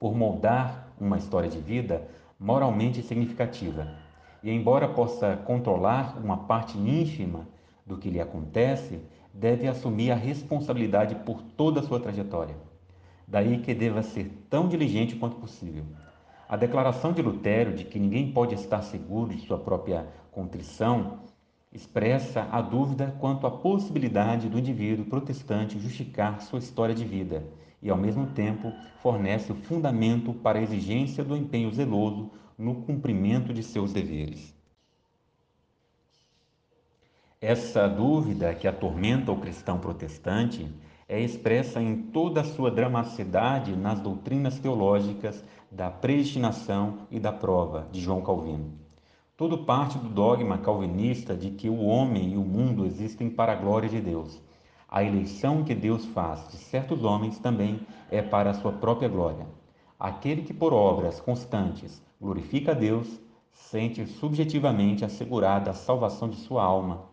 por 0.00 0.16
moldar 0.16 0.88
uma 1.00 1.16
história 1.16 1.48
de 1.48 1.60
vida 1.60 2.08
moralmente 2.40 3.02
significativa. 3.02 3.94
E, 4.42 4.50
embora 4.50 4.88
possa 4.88 5.36
controlar 5.36 6.18
uma 6.18 6.38
parte 6.38 6.76
ínfima 6.76 7.46
do 7.86 7.96
que 7.96 8.10
lhe 8.10 8.20
acontece, 8.20 9.00
deve 9.32 9.68
assumir 9.68 10.10
a 10.10 10.16
responsabilidade 10.16 11.14
por 11.14 11.40
toda 11.42 11.78
a 11.78 11.82
sua 11.84 12.00
trajetória. 12.00 12.56
Daí 13.28 13.58
que 13.58 13.72
deva 13.72 14.02
ser 14.02 14.28
tão 14.50 14.66
diligente 14.66 15.14
quanto 15.14 15.36
possível. 15.36 15.84
A 16.48 16.56
declaração 16.56 17.12
de 17.12 17.22
Lutero 17.22 17.72
de 17.72 17.84
que 17.84 18.00
ninguém 18.00 18.32
pode 18.32 18.56
estar 18.56 18.82
seguro 18.82 19.32
de 19.32 19.46
sua 19.46 19.58
própria 19.58 20.08
contrição 20.32 21.20
expressa 21.72 22.48
a 22.50 22.60
dúvida 22.60 23.14
quanto 23.20 23.46
à 23.46 23.50
possibilidade 23.50 24.48
do 24.48 24.58
indivíduo 24.58 25.04
protestante 25.04 25.78
justificar 25.78 26.40
sua 26.40 26.58
história 26.58 26.94
de 26.94 27.04
vida 27.04 27.44
e, 27.80 27.88
ao 27.88 27.96
mesmo 27.96 28.26
tempo, 28.28 28.72
fornece 29.00 29.52
o 29.52 29.54
fundamento 29.54 30.34
para 30.34 30.58
a 30.58 30.62
exigência 30.62 31.22
do 31.22 31.36
empenho 31.36 31.72
zeloso 31.72 32.30
no 32.58 32.82
cumprimento 32.82 33.54
de 33.54 33.62
seus 33.62 33.92
deveres. 33.92 34.54
Essa 37.40 37.88
dúvida 37.88 38.54
que 38.54 38.68
atormenta 38.68 39.32
o 39.32 39.40
cristão 39.40 39.78
protestante 39.78 40.68
é 41.08 41.20
expressa 41.20 41.80
em 41.80 41.96
toda 41.96 42.42
a 42.42 42.44
sua 42.44 42.70
dramaticidade 42.70 43.74
nas 43.74 43.98
doutrinas 44.00 44.58
teológicas 44.58 45.42
da 45.70 45.90
predestinação 45.90 47.06
e 47.10 47.18
da 47.18 47.32
prova 47.32 47.88
de 47.90 48.00
João 48.00 48.20
Calvino. 48.20 48.89
Tudo 49.40 49.56
parte 49.56 49.96
do 49.96 50.10
dogma 50.10 50.58
calvinista 50.58 51.34
de 51.34 51.50
que 51.50 51.66
o 51.66 51.82
homem 51.86 52.34
e 52.34 52.36
o 52.36 52.42
mundo 52.42 52.84
existem 52.84 53.30
para 53.30 53.52
a 53.52 53.56
glória 53.56 53.88
de 53.88 53.98
Deus. 53.98 54.38
A 54.86 55.02
eleição 55.02 55.64
que 55.64 55.74
Deus 55.74 56.04
faz 56.04 56.46
de 56.48 56.58
certos 56.58 57.02
homens 57.04 57.38
também 57.38 57.80
é 58.10 58.20
para 58.20 58.50
a 58.50 58.52
sua 58.52 58.70
própria 58.70 59.08
glória. 59.08 59.46
Aquele 59.98 60.42
que 60.42 60.52
por 60.52 60.74
obras 60.74 61.20
constantes 61.20 62.02
glorifica 62.20 62.72
a 62.72 62.74
Deus, 62.74 63.18
sente 63.50 64.04
subjetivamente 64.04 65.06
assegurada 65.06 65.70
a 65.70 65.74
salvação 65.74 66.28
de 66.28 66.36
sua 66.36 66.62
alma, 66.62 67.06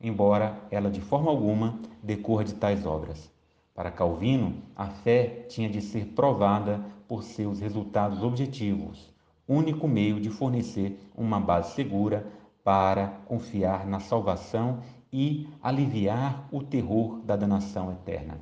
embora 0.00 0.60
ela 0.72 0.90
de 0.90 1.00
forma 1.00 1.30
alguma 1.30 1.78
decorra 2.02 2.42
de 2.42 2.54
tais 2.54 2.84
obras. 2.84 3.30
Para 3.72 3.92
Calvino, 3.92 4.64
a 4.74 4.86
fé 4.86 5.46
tinha 5.48 5.68
de 5.68 5.80
ser 5.80 6.06
provada 6.06 6.84
por 7.06 7.22
seus 7.22 7.60
resultados 7.60 8.24
objetivos, 8.24 9.16
único 9.48 9.88
meio 9.88 10.20
de 10.20 10.28
fornecer 10.28 11.00
uma 11.16 11.40
base 11.40 11.74
segura 11.74 12.26
para 12.62 13.08
confiar 13.26 13.86
na 13.86 13.98
salvação 13.98 14.80
e 15.10 15.48
aliviar 15.62 16.46
o 16.52 16.62
terror 16.62 17.20
da 17.20 17.34
danação 17.34 17.90
eterna. 17.90 18.38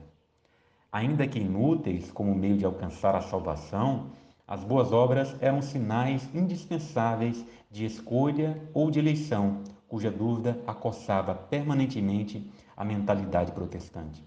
Ainda 0.91 1.29
que 1.29 1.39
inúteis 1.39 2.11
como 2.11 2.35
meio 2.35 2.57
de 2.57 2.65
alcançar 2.65 3.15
a 3.15 3.21
salvação, 3.21 4.11
as 4.49 4.65
boas 4.65 4.93
obras 4.93 5.37
eram 5.41 5.63
sinais 5.63 6.29
indispensáveis 6.35 7.45
de 7.71 7.85
escolha 7.85 8.61
ou 8.73 8.91
de 8.91 8.99
eleição, 8.99 9.63
cuja 9.89 10.11
dúvida 10.11 10.61
acossava 10.67 11.35
permanentemente 11.35 12.51
a 12.77 12.85
mentalidade 12.85 13.53
protestante. 13.53 14.25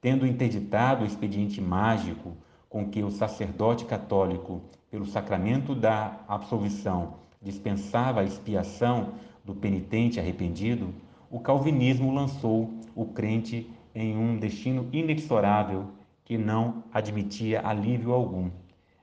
Tendo 0.00 0.26
interditado 0.26 1.04
o 1.04 1.06
expediente 1.06 1.60
mágico 1.60 2.36
com 2.68 2.88
que 2.90 3.02
o 3.02 3.10
sacerdote 3.10 3.84
católico, 3.84 4.62
pelo 4.94 5.06
sacramento 5.06 5.74
da 5.74 6.20
absolvição, 6.28 7.14
dispensava 7.42 8.20
a 8.20 8.24
expiação 8.24 9.14
do 9.44 9.52
penitente 9.52 10.20
arrependido, 10.20 10.94
o 11.28 11.40
calvinismo 11.40 12.14
lançou 12.14 12.72
o 12.94 13.04
crente 13.06 13.68
em 13.92 14.16
um 14.16 14.38
destino 14.38 14.88
inexorável 14.92 15.86
que 16.24 16.38
não 16.38 16.84
admitia 16.92 17.66
alívio 17.66 18.12
algum. 18.12 18.48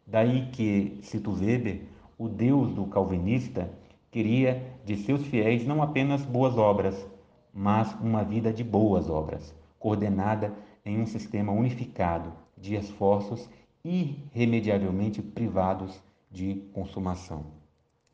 Daí 0.08 0.48
que, 0.54 0.98
cito 1.02 1.34
Weber, 1.34 1.82
o 2.18 2.30
Deus 2.30 2.74
do 2.74 2.86
calvinista 2.86 3.70
queria 4.10 4.66
de 4.86 4.96
seus 4.96 5.26
fiéis 5.26 5.68
não 5.68 5.84
apenas 5.84 6.24
boas 6.24 6.58
obras, 6.58 7.06
mas 7.54 7.94
uma 7.96 8.24
vida 8.24 8.54
de 8.54 8.64
boas 8.64 9.10
obras, 9.10 9.54
coordenada 9.78 10.54
em 10.86 11.02
um 11.02 11.06
sistema 11.06 11.52
unificado 11.52 12.32
de 12.58 12.76
esforços 12.76 13.50
irremediavelmente 13.84 15.22
privados 15.22 16.02
de 16.30 16.56
consumação. 16.74 17.46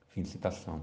Fim 0.10 0.22
de 0.22 0.30
citação. 0.30 0.82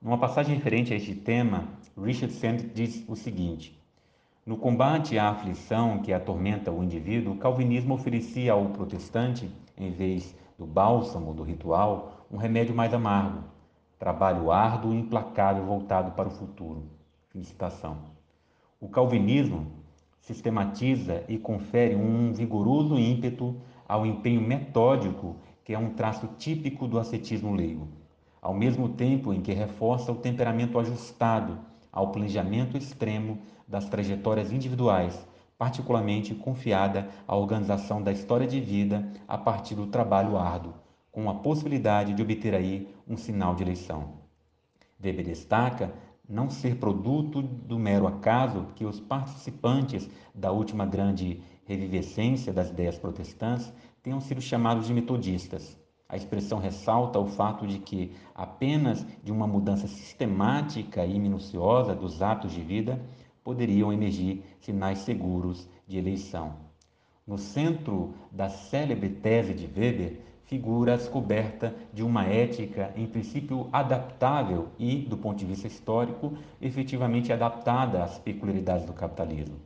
Numa 0.00 0.18
passagem 0.18 0.54
referente 0.54 0.92
a 0.92 0.96
este 0.96 1.14
tema, 1.14 1.68
Richard 1.96 2.32
Sand 2.34 2.58
diz 2.74 3.04
o 3.08 3.16
seguinte: 3.16 3.76
No 4.44 4.56
combate 4.56 5.18
à 5.18 5.30
aflição 5.30 6.00
que 6.00 6.12
atormenta 6.12 6.70
o 6.70 6.82
indivíduo, 6.82 7.34
o 7.34 7.38
calvinismo 7.38 7.94
oferecia 7.94 8.52
ao 8.52 8.66
protestante, 8.66 9.50
em 9.76 9.90
vez 9.90 10.34
do 10.58 10.64
bálsamo 10.64 11.34
do 11.34 11.42
ritual, 11.42 12.26
um 12.30 12.36
remédio 12.36 12.74
mais 12.74 12.94
amargo, 12.94 13.44
trabalho 13.98 14.50
árduo 14.50 14.94
e 14.94 14.98
implacável 14.98 15.64
voltado 15.64 16.12
para 16.12 16.28
o 16.28 16.32
futuro. 16.32 16.84
Fim 17.28 17.40
de 17.40 17.46
citação. 17.46 17.98
O 18.80 18.88
calvinismo 18.88 19.75
sistematiza 20.26 21.24
e 21.28 21.38
confere 21.38 21.96
um 21.96 22.32
vigoroso 22.32 22.98
ímpeto 22.98 23.56
ao 23.88 24.04
empenho 24.04 24.40
metódico, 24.40 25.36
que 25.64 25.72
é 25.72 25.78
um 25.78 25.94
traço 25.94 26.28
típico 26.36 26.86
do 26.86 26.98
ascetismo 26.98 27.54
leigo 27.54 27.88
ao 28.46 28.54
mesmo 28.54 28.88
tempo 28.88 29.34
em 29.34 29.40
que 29.40 29.52
reforça 29.52 30.12
o 30.12 30.16
temperamento 30.18 30.78
ajustado 30.78 31.58
ao 31.90 32.12
planejamento 32.12 32.76
extremo 32.78 33.40
das 33.66 33.88
trajetórias 33.88 34.52
individuais, 34.52 35.26
particularmente 35.58 36.32
confiada 36.32 37.08
à 37.26 37.34
organização 37.34 38.00
da 38.00 38.12
história 38.12 38.46
de 38.46 38.60
vida 38.60 39.04
a 39.26 39.36
partir 39.36 39.74
do 39.74 39.88
trabalho 39.88 40.36
árduo, 40.36 40.74
com 41.10 41.28
a 41.28 41.34
possibilidade 41.34 42.14
de 42.14 42.22
obter 42.22 42.54
aí 42.54 42.88
um 43.08 43.16
sinal 43.16 43.56
de 43.56 43.64
eleição. 43.64 44.12
Weber 45.02 45.24
destaca 45.24 45.92
não 46.28 46.50
ser 46.50 46.76
produto 46.76 47.40
do 47.40 47.78
mero 47.78 48.06
acaso 48.06 48.66
que 48.74 48.84
os 48.84 49.00
participantes 49.00 50.08
da 50.34 50.50
última 50.50 50.84
grande 50.84 51.40
revivescência 51.64 52.52
das 52.52 52.70
ideias 52.70 52.98
protestantes 52.98 53.72
tenham 54.02 54.20
sido 54.20 54.40
chamados 54.40 54.86
de 54.86 54.94
metodistas. 54.94 55.76
A 56.08 56.16
expressão 56.16 56.58
ressalta 56.58 57.18
o 57.18 57.26
fato 57.26 57.66
de 57.66 57.78
que 57.78 58.12
apenas 58.34 59.04
de 59.22 59.32
uma 59.32 59.46
mudança 59.46 59.88
sistemática 59.88 61.04
e 61.04 61.18
minuciosa 61.18 61.94
dos 61.94 62.22
hábitos 62.22 62.52
de 62.52 62.60
vida 62.60 63.00
poderiam 63.42 63.92
emergir 63.92 64.44
sinais 64.60 64.98
seguros 65.00 65.68
de 65.86 65.98
eleição. 65.98 66.54
No 67.26 67.38
centro 67.38 68.14
da 68.30 68.48
célebre 68.48 69.08
tese 69.08 69.52
de 69.52 69.66
Weber 69.66 70.20
figura 70.46 70.94
a 70.94 70.96
descoberta 70.96 71.74
de 71.92 72.02
uma 72.02 72.24
ética 72.24 72.92
em 72.96 73.06
princípio 73.06 73.68
adaptável 73.72 74.68
e, 74.78 74.98
do 74.98 75.16
ponto 75.16 75.36
de 75.38 75.44
vista 75.44 75.66
histórico, 75.66 76.38
efetivamente 76.62 77.32
adaptada 77.32 78.04
às 78.04 78.18
peculiaridades 78.18 78.86
do 78.86 78.92
capitalismo. 78.92 79.56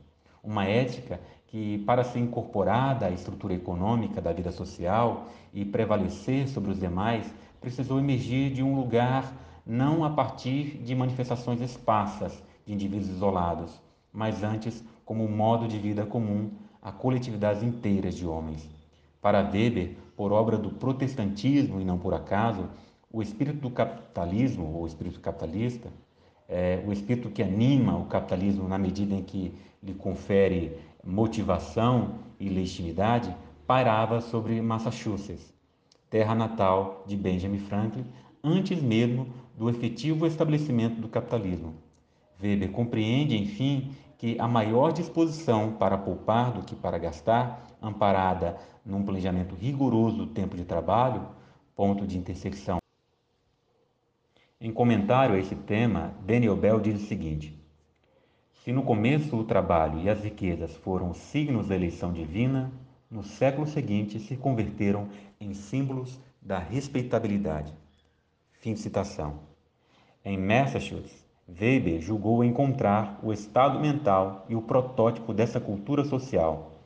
Uma 0.43 0.65
ética 0.65 1.19
que, 1.47 1.77
para 1.79 2.03
ser 2.03 2.19
incorporada 2.19 3.05
à 3.05 3.11
estrutura 3.11 3.53
econômica 3.53 4.19
da 4.19 4.33
vida 4.33 4.51
social 4.51 5.27
e 5.53 5.63
prevalecer 5.63 6.47
sobre 6.47 6.71
os 6.71 6.79
demais, 6.79 7.31
precisou 7.59 7.99
emergir 7.99 8.51
de 8.51 8.63
um 8.63 8.75
lugar 8.75 9.31
não 9.63 10.03
a 10.03 10.09
partir 10.09 10.79
de 10.83 10.95
manifestações 10.95 11.61
esparsas 11.61 12.41
de 12.65 12.73
indivíduos 12.73 13.09
isolados, 13.09 13.79
mas 14.11 14.43
antes 14.43 14.83
como 15.05 15.23
um 15.23 15.35
modo 15.35 15.67
de 15.67 15.77
vida 15.77 16.05
comum 16.07 16.49
a 16.81 16.91
coletividades 16.91 17.61
inteiras 17.61 18.15
de 18.15 18.25
homens. 18.25 18.80
Para 19.21 19.41
Weber, 19.41 19.95
por 20.15 20.31
obra 20.31 20.57
do 20.57 20.71
protestantismo 20.71 21.79
e 21.79 21.85
não 21.85 21.97
por 21.97 22.13
acaso, 22.13 22.67
o 23.11 23.21
espírito 23.21 23.59
do 23.59 23.69
capitalismo, 23.69 24.73
ou 24.73 24.87
espírito 24.87 25.19
capitalista, 25.19 25.89
é, 26.49 26.83
o 26.85 26.91
espírito 26.91 27.29
que 27.29 27.43
anima 27.43 27.97
o 27.97 28.05
capitalismo 28.05 28.67
na 28.67 28.77
medida 28.77 29.13
em 29.13 29.23
que 29.23 29.53
lhe 29.81 29.93
confere 29.93 30.77
motivação 31.03 32.15
e 32.39 32.49
legitimidade, 32.49 33.35
pairava 33.65 34.21
sobre 34.21 34.61
Massachusetts, 34.61 35.53
terra 36.09 36.35
natal 36.35 37.03
de 37.07 37.15
Benjamin 37.15 37.59
Franklin, 37.59 38.05
antes 38.43 38.81
mesmo 38.81 39.27
do 39.57 39.69
efetivo 39.69 40.25
estabelecimento 40.25 40.99
do 40.99 41.07
capitalismo. 41.07 41.75
Weber 42.41 42.71
compreende, 42.71 43.37
enfim, 43.37 43.91
que 44.17 44.35
a 44.39 44.47
maior 44.47 44.91
disposição 44.91 45.73
para 45.73 45.97
poupar 45.97 46.51
do 46.51 46.63
que 46.63 46.75
para 46.75 46.97
gastar, 46.97 47.65
amparada 47.81 48.57
num 48.85 49.03
planejamento 49.03 49.55
rigoroso 49.55 50.17
do 50.17 50.27
tempo 50.27 50.55
de 50.55 50.65
trabalho, 50.65 51.27
ponto 51.75 52.05
de 52.05 52.17
intersecção. 52.17 52.79
Em 54.59 54.71
comentário 54.71 55.35
a 55.35 55.39
esse 55.39 55.55
tema, 55.55 56.13
Daniel 56.25 56.55
Bell 56.55 56.79
diz 56.79 57.01
o 57.01 57.07
seguinte: 57.07 57.57
se 58.63 58.71
no 58.71 58.83
começo 58.83 59.35
o 59.35 59.43
trabalho 59.43 59.99
e 59.99 60.09
as 60.09 60.23
riquezas 60.23 60.75
foram 60.75 61.13
signos 61.13 61.67
da 61.67 61.75
eleição 61.75 62.13
divina, 62.13 62.71
no 63.09 63.23
século 63.23 63.65
seguinte 63.65 64.19
se 64.19 64.37
converteram 64.37 65.09
em 65.39 65.53
símbolos 65.53 66.19
da 66.39 66.59
respeitabilidade. 66.59 67.73
Fim 68.53 68.73
de 68.73 68.79
citação. 68.79 69.39
Em 70.23 70.37
Massachusetts, 70.37 71.25
Weber 71.49 71.99
julgou 71.99 72.43
encontrar 72.43 73.19
o 73.23 73.33
estado 73.33 73.79
mental 73.79 74.45
e 74.47 74.55
o 74.55 74.61
protótipo 74.61 75.33
dessa 75.33 75.59
cultura 75.59 76.05
social. 76.05 76.79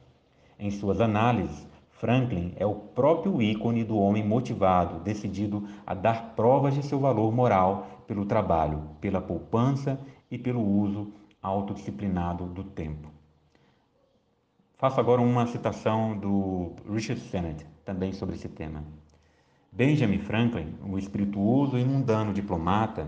Em 0.58 0.72
suas 0.72 1.02
análises, 1.02 1.68
Franklin 1.96 2.54
é 2.58 2.66
o 2.66 2.76
próprio 2.76 3.42
ícone 3.42 3.84
do 3.84 3.98
homem 3.98 4.24
motivado, 4.24 5.00
decidido 5.00 5.66
a 5.88 5.94
dar 5.94 6.36
provas 6.36 6.74
de 6.74 6.84
seu 6.84 7.00
valor 7.00 7.32
moral 7.32 8.04
pelo 8.06 8.26
trabalho, 8.26 8.82
pela 9.00 9.22
poupança 9.22 9.98
e 10.30 10.38
pelo 10.38 10.62
uso 10.62 11.14
autodisciplinado 11.42 12.48
do 12.48 12.66
tempo. 12.66 13.10
Faço 14.78 15.00
agora 15.00 15.22
uma 15.22 15.48
citação 15.48 16.18
do 16.18 16.74
Richard 16.92 17.22
Sennett, 17.22 17.66
também 17.86 18.12
sobre 18.12 18.36
esse 18.36 18.50
tema. 18.50 18.84
Benjamin 19.72 20.20
Franklin, 20.20 20.76
o 20.86 20.98
espirituoso 20.98 21.78
e 21.78 21.86
mundano 21.86 22.34
diplomata, 22.34 23.08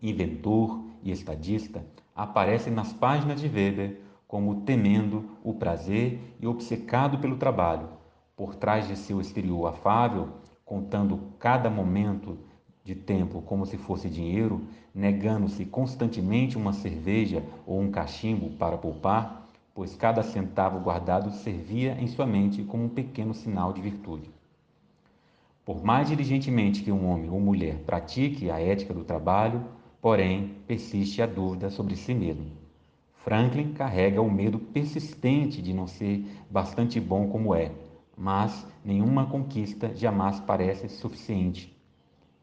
inventor 0.00 0.80
e 1.02 1.10
estadista, 1.10 1.84
aparece 2.14 2.70
nas 2.70 2.92
páginas 2.92 3.40
de 3.40 3.48
Weber 3.48 4.00
como 4.28 4.60
temendo 4.62 5.24
o 5.42 5.54
prazer 5.54 6.20
e 6.40 6.46
obcecado 6.46 7.18
pelo 7.18 7.36
trabalho. 7.36 8.01
Por 8.36 8.54
trás 8.54 8.88
de 8.88 8.96
seu 8.96 9.20
exterior 9.20 9.66
afável, 9.66 10.28
contando 10.64 11.18
cada 11.38 11.68
momento 11.68 12.38
de 12.84 12.94
tempo 12.94 13.42
como 13.42 13.66
se 13.66 13.76
fosse 13.76 14.08
dinheiro, 14.08 14.62
negando-se 14.94 15.64
constantemente 15.64 16.56
uma 16.56 16.72
cerveja 16.72 17.44
ou 17.66 17.80
um 17.80 17.90
cachimbo 17.90 18.50
para 18.56 18.76
poupar, 18.76 19.46
pois 19.74 19.94
cada 19.94 20.22
centavo 20.22 20.80
guardado 20.80 21.30
servia 21.30 21.96
em 22.00 22.06
sua 22.06 22.26
mente 22.26 22.62
como 22.64 22.84
um 22.84 22.88
pequeno 22.88 23.34
sinal 23.34 23.72
de 23.72 23.80
virtude. 23.80 24.30
Por 25.64 25.84
mais 25.84 26.08
diligentemente 26.08 26.82
que 26.82 26.90
um 26.90 27.08
homem 27.08 27.30
ou 27.30 27.40
mulher 27.40 27.76
pratique 27.86 28.50
a 28.50 28.60
ética 28.60 28.92
do 28.92 29.04
trabalho, 29.04 29.64
porém 30.00 30.56
persiste 30.66 31.22
a 31.22 31.26
dúvida 31.26 31.70
sobre 31.70 31.94
si 31.94 32.12
mesmo. 32.12 32.46
Franklin 33.14 33.72
carrega 33.72 34.20
o 34.20 34.28
medo 34.28 34.58
persistente 34.58 35.62
de 35.62 35.72
não 35.72 35.86
ser 35.86 36.26
bastante 36.50 36.98
bom 36.98 37.28
como 37.28 37.54
é, 37.54 37.70
mas 38.16 38.66
nenhuma 38.84 39.26
conquista 39.26 39.94
jamais 39.94 40.40
parece 40.40 40.88
suficiente 40.88 41.72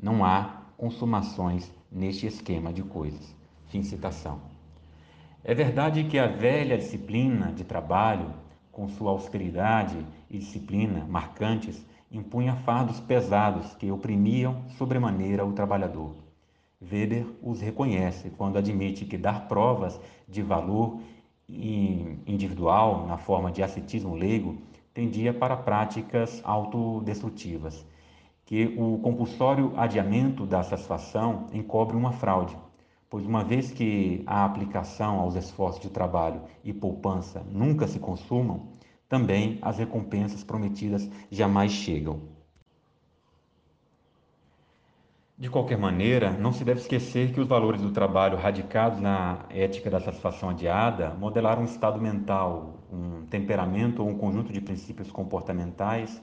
não 0.01 0.23
há 0.23 0.63
consumações 0.77 1.71
neste 1.91 2.25
esquema 2.25 2.71
de 2.71 2.83
coisas. 2.83 3.35
Fim 3.67 3.83
citação. 3.83 4.39
É 5.43 5.53
verdade 5.53 6.05
que 6.05 6.17
a 6.17 6.27
velha 6.27 6.77
disciplina 6.77 7.51
de 7.51 7.63
trabalho, 7.63 8.33
com 8.71 8.87
sua 8.87 9.11
austeridade 9.11 10.05
e 10.29 10.37
disciplina 10.37 11.05
marcantes, 11.05 11.85
impunha 12.11 12.55
fardos 12.55 12.99
pesados 12.99 13.75
que 13.75 13.91
oprimiam 13.91 14.63
sobremaneira 14.69 15.45
o 15.45 15.53
trabalhador. 15.53 16.15
Weber 16.81 17.27
os 17.41 17.59
reconhece 17.59 18.29
quando 18.31 18.57
admite 18.57 19.05
que 19.05 19.17
dar 19.17 19.47
provas 19.47 19.99
de 20.27 20.41
valor 20.41 21.01
individual 21.47 23.05
na 23.05 23.17
forma 23.17 23.51
de 23.51 23.61
ascetismo 23.61 24.15
leigo 24.15 24.57
tendia 24.93 25.33
para 25.33 25.55
práticas 25.55 26.41
autodestrutivas 26.43 27.85
que 28.49 28.73
o 28.79 28.97
compulsório 28.97 29.73
adiamento 29.77 30.43
da 30.43 30.63
satisfação 30.63 31.45
encobre 31.53 31.95
uma 31.95 32.11
fraude, 32.11 32.57
pois 33.07 33.23
uma 33.23 33.43
vez 33.43 33.71
que 33.71 34.23
a 34.25 34.43
aplicação 34.43 35.19
aos 35.19 35.35
esforços 35.35 35.79
de 35.79 35.91
trabalho 35.91 36.41
e 36.63 36.73
poupança 36.73 37.45
nunca 37.51 37.85
se 37.85 37.99
consumam, 37.99 38.69
também 39.07 39.59
as 39.61 39.77
recompensas 39.77 40.43
prometidas 40.43 41.07
jamais 41.29 41.71
chegam. 41.71 42.38
De 45.39 45.49
qualquer 45.49 45.77
maneira, 45.77 46.31
não 46.31 46.51
se 46.51 46.65
deve 46.65 46.81
esquecer 46.81 47.31
que 47.31 47.39
os 47.39 47.47
valores 47.47 47.81
do 47.81 47.91
trabalho 47.91 48.37
radicados 48.37 48.99
na 48.99 49.45
ética 49.49 49.89
da 49.89 50.01
satisfação 50.01 50.49
adiada 50.49 51.11
modelaram 51.11 51.61
um 51.61 51.65
estado 51.65 51.97
mental, 51.97 52.83
um 52.91 53.25
temperamento 53.27 54.03
ou 54.03 54.09
um 54.09 54.17
conjunto 54.17 54.51
de 54.51 54.59
princípios 54.59 55.09
comportamentais 55.09 56.21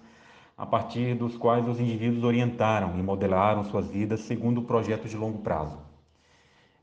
a 0.55 0.66
partir 0.66 1.14
dos 1.14 1.35
quais 1.35 1.66
os 1.66 1.81
indivíduos 1.81 2.24
orientaram 2.24 2.98
e 2.98 3.02
modelaram 3.02 3.64
suas 3.64 3.88
vidas 3.88 4.20
segundo 4.20 4.61
projetos 4.61 5.11
de 5.11 5.16
longo 5.16 5.38
prazo. 5.38 5.79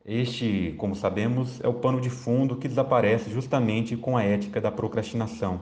Este, 0.03 0.73
como 0.79 0.95
sabemos, 0.95 1.61
é 1.61 1.67
o 1.67 1.75
pano 1.75 2.01
de 2.01 2.09
fundo 2.09 2.55
que 2.55 2.67
desaparece 2.67 3.29
justamente 3.29 3.95
com 3.95 4.17
a 4.17 4.23
ética 4.23 4.59
da 4.59 4.71
procrastinação, 4.71 5.61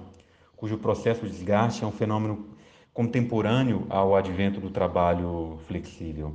cujo 0.55 0.77
processo 0.77 1.25
de 1.25 1.33
desgaste 1.33 1.83
é 1.83 1.87
um 1.87 1.91
fenômeno 1.91 2.45
contemporâneo 2.93 3.85
ao 3.89 4.15
advento 4.15 4.61
do 4.61 4.69
trabalho 4.69 5.59
flexível. 5.67 6.33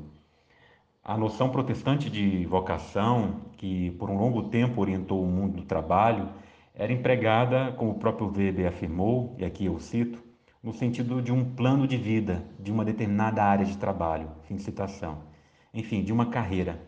A 1.08 1.16
noção 1.16 1.50
protestante 1.50 2.10
de 2.10 2.44
vocação, 2.46 3.42
que 3.56 3.92
por 3.92 4.10
um 4.10 4.18
longo 4.18 4.48
tempo 4.48 4.80
orientou 4.80 5.22
o 5.22 5.28
mundo 5.28 5.58
do 5.58 5.62
trabalho, 5.62 6.30
era 6.74 6.92
empregada, 6.92 7.70
como 7.76 7.92
o 7.92 7.94
próprio 7.94 8.26
Weber 8.26 8.66
afirmou, 8.66 9.36
e 9.38 9.44
aqui 9.44 9.66
eu 9.66 9.78
cito, 9.78 10.18
no 10.60 10.72
sentido 10.72 11.22
de 11.22 11.30
um 11.30 11.44
plano 11.54 11.86
de 11.86 11.96
vida, 11.96 12.44
de 12.58 12.72
uma 12.72 12.84
determinada 12.84 13.40
área 13.40 13.64
de 13.64 13.78
trabalho, 13.78 14.32
fim 14.48 14.56
de 14.56 14.62
citação. 14.62 15.18
Enfim, 15.72 16.02
de 16.02 16.12
uma 16.12 16.26
carreira. 16.26 16.82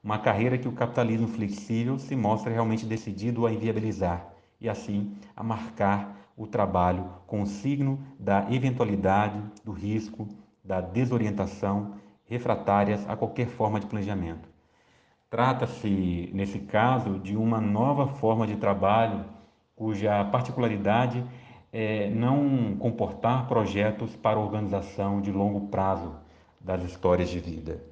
Uma 0.00 0.20
carreira 0.20 0.56
que 0.56 0.68
o 0.68 0.72
capitalismo 0.72 1.26
flexível 1.26 1.98
se 1.98 2.14
mostra 2.14 2.52
realmente 2.52 2.86
decidido 2.86 3.48
a 3.48 3.52
inviabilizar 3.52 4.32
e, 4.60 4.68
assim, 4.68 5.12
a 5.34 5.42
marcar 5.42 6.30
o 6.36 6.46
trabalho 6.46 7.04
com 7.26 7.42
o 7.42 7.46
signo 7.46 7.98
da 8.16 8.46
eventualidade, 8.48 9.42
do 9.64 9.72
risco, 9.72 10.28
da 10.64 10.80
desorientação, 10.80 11.96
refratárias 12.26 13.08
a 13.08 13.16
qualquer 13.16 13.46
forma 13.46 13.80
de 13.80 13.86
planejamento. 13.86 14.48
Trata-se, 15.30 16.30
nesse 16.32 16.60
caso, 16.60 17.18
de 17.18 17.36
uma 17.36 17.60
nova 17.60 18.06
forma 18.06 18.46
de 18.46 18.56
trabalho 18.56 19.24
cuja 19.74 20.24
particularidade 20.24 21.24
é, 21.72 22.08
não 22.10 22.76
comportar 22.78 23.46
projetos 23.46 24.16
para 24.16 24.38
organização 24.38 25.20
de 25.20 25.30
longo 25.30 25.68
prazo 25.68 26.14
das 26.60 26.82
histórias 26.82 27.28
de 27.28 27.38
vida. 27.38 27.82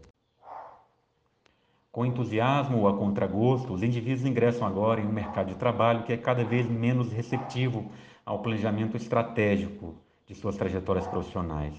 Com 1.92 2.06
entusiasmo 2.06 2.78
ou 2.78 2.88
a 2.88 2.96
contragosto, 2.96 3.72
os 3.72 3.82
indivíduos 3.82 4.26
ingressam 4.26 4.66
agora 4.66 5.00
em 5.00 5.06
um 5.06 5.12
mercado 5.12 5.48
de 5.48 5.54
trabalho 5.54 6.02
que 6.02 6.12
é 6.12 6.16
cada 6.16 6.42
vez 6.42 6.66
menos 6.66 7.12
receptivo 7.12 7.90
ao 8.26 8.40
planejamento 8.40 8.96
estratégico 8.96 9.94
de 10.26 10.34
suas 10.34 10.56
trajetórias 10.56 11.06
profissionais. 11.06 11.74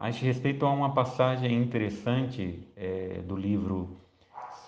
A 0.00 0.10
respeito, 0.10 0.64
há 0.64 0.70
uma 0.70 0.94
passagem 0.94 1.60
interessante 1.60 2.64
é, 2.76 3.20
do 3.26 3.34
livro 3.34 3.96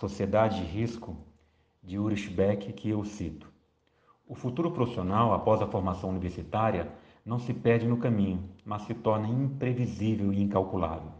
Sociedade 0.00 0.56
de 0.56 0.64
Risco, 0.64 1.16
de 1.80 2.00
Ulrich 2.00 2.28
Beck, 2.30 2.72
que 2.72 2.90
eu 2.90 3.04
cito. 3.04 3.46
O 4.26 4.34
futuro 4.34 4.72
profissional, 4.72 5.32
após 5.32 5.62
a 5.62 5.68
formação 5.68 6.10
universitária, 6.10 6.88
não 7.24 7.38
se 7.38 7.54
perde 7.54 7.86
no 7.86 7.98
caminho, 7.98 8.42
mas 8.64 8.82
se 8.82 8.92
torna 8.92 9.28
imprevisível 9.28 10.32
e 10.32 10.42
incalculável. 10.42 11.12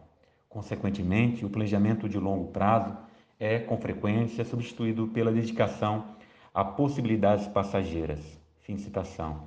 Consequentemente, 0.49 1.45
o 1.45 1.49
planejamento 1.49 2.09
de 2.09 2.19
longo 2.19 2.51
prazo 2.51 2.93
é, 3.39 3.59
com 3.59 3.77
frequência, 3.77 4.43
substituído 4.43 5.07
pela 5.07 5.31
dedicação 5.31 6.03
a 6.53 6.65
possibilidades 6.65 7.47
passageiras. 7.47 8.19
Fim 8.59 8.75
de 8.75 8.81
citação. 8.81 9.43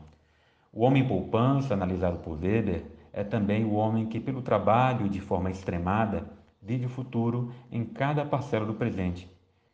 O 0.72 0.84
homem 0.84 1.06
poupança, 1.06 1.74
analisado 1.74 2.20
por 2.20 2.42
Weber, 2.42 2.93
é 3.14 3.24
também 3.24 3.64
o 3.64 3.72
homem 3.72 4.06
que, 4.06 4.20
pelo 4.20 4.42
trabalho 4.42 5.08
de 5.08 5.20
forma 5.20 5.50
extremada, 5.50 6.28
vive 6.60 6.86
o 6.86 6.90
futuro 6.90 7.52
em 7.72 7.84
cada 7.84 8.24
parcela 8.24 8.66
do 8.66 8.74
presente, 8.74 9.30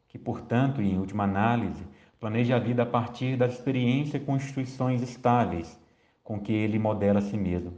que, 0.07 0.19
portanto, 0.19 0.81
em 0.81 0.99
última 0.99 1.25
análise, 1.25 1.85
Planeja 2.21 2.57
a 2.57 2.59
vida 2.59 2.83
a 2.83 2.87
partir 2.87 3.35
da 3.35 3.47
experiência 3.47 4.21
com 4.21 4.37
instituições 4.37 5.01
estáveis 5.01 5.81
com 6.23 6.39
que 6.39 6.53
ele 6.53 6.79
modela 6.79 7.19
a 7.19 7.23
si 7.23 7.35
mesmo. 7.35 7.73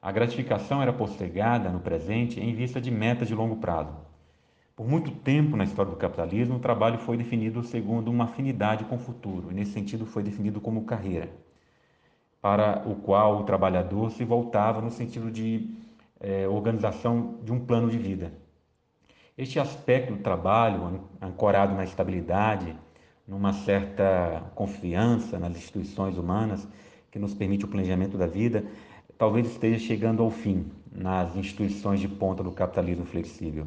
A 0.00 0.10
gratificação 0.10 0.80
era 0.80 0.94
postergada 0.94 1.68
no 1.68 1.80
presente 1.80 2.40
em 2.40 2.54
vista 2.54 2.80
de 2.80 2.90
metas 2.90 3.28
de 3.28 3.34
longo 3.34 3.56
prazo. 3.56 3.94
Por 4.74 4.88
muito 4.88 5.10
tempo 5.10 5.58
na 5.58 5.64
história 5.64 5.90
do 5.90 5.98
capitalismo, 5.98 6.56
o 6.56 6.58
trabalho 6.58 6.98
foi 6.98 7.18
definido 7.18 7.62
segundo 7.62 8.10
uma 8.10 8.24
afinidade 8.24 8.82
com 8.86 8.94
o 8.96 8.98
futuro, 8.98 9.50
e 9.50 9.54
nesse 9.54 9.72
sentido 9.72 10.06
foi 10.06 10.22
definido 10.22 10.58
como 10.58 10.86
carreira, 10.86 11.30
para 12.46 12.84
o 12.86 12.94
qual 12.94 13.40
o 13.40 13.42
trabalhador 13.42 14.12
se 14.12 14.24
voltava 14.24 14.80
no 14.80 14.88
sentido 14.88 15.32
de 15.32 15.68
eh, 16.20 16.46
organização 16.46 17.40
de 17.42 17.52
um 17.52 17.58
plano 17.58 17.90
de 17.90 17.98
vida. 17.98 18.32
Este 19.36 19.58
aspecto 19.58 20.14
do 20.14 20.22
trabalho, 20.22 21.00
ancorado 21.20 21.74
na 21.74 21.82
estabilidade, 21.82 22.72
numa 23.26 23.52
certa 23.52 24.44
confiança 24.54 25.40
nas 25.40 25.56
instituições 25.56 26.16
humanas 26.16 26.68
que 27.10 27.18
nos 27.18 27.34
permite 27.34 27.64
o 27.64 27.68
planejamento 27.68 28.16
da 28.16 28.28
vida, 28.28 28.64
talvez 29.18 29.48
esteja 29.48 29.80
chegando 29.80 30.22
ao 30.22 30.30
fim 30.30 30.70
nas 30.92 31.34
instituições 31.34 31.98
de 31.98 32.06
ponta 32.06 32.44
do 32.44 32.52
capitalismo 32.52 33.06
flexível. 33.06 33.66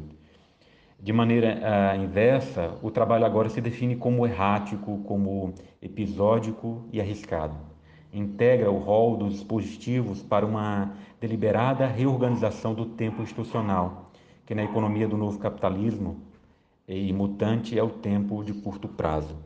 De 0.98 1.12
maneira 1.12 1.58
uh, 1.58 2.02
inversa, 2.02 2.78
o 2.82 2.90
trabalho 2.90 3.26
agora 3.26 3.50
se 3.50 3.60
define 3.60 3.94
como 3.94 4.26
errático, 4.26 5.02
como 5.04 5.52
episódico 5.82 6.88
e 6.90 6.98
arriscado. 6.98 7.69
Integra 8.12 8.70
o 8.70 8.78
rol 8.78 9.16
dos 9.16 9.34
dispositivos 9.34 10.22
para 10.22 10.44
uma 10.44 10.92
deliberada 11.20 11.86
reorganização 11.86 12.74
do 12.74 12.86
tempo 12.86 13.22
institucional, 13.22 14.10
que 14.44 14.54
na 14.54 14.64
economia 14.64 15.06
do 15.06 15.16
novo 15.16 15.38
capitalismo 15.38 16.16
e 16.88 17.12
mutante 17.12 17.78
é 17.78 17.82
o 17.82 17.88
tempo 17.88 18.42
de 18.42 18.52
curto 18.52 18.88
prazo. 18.88 19.36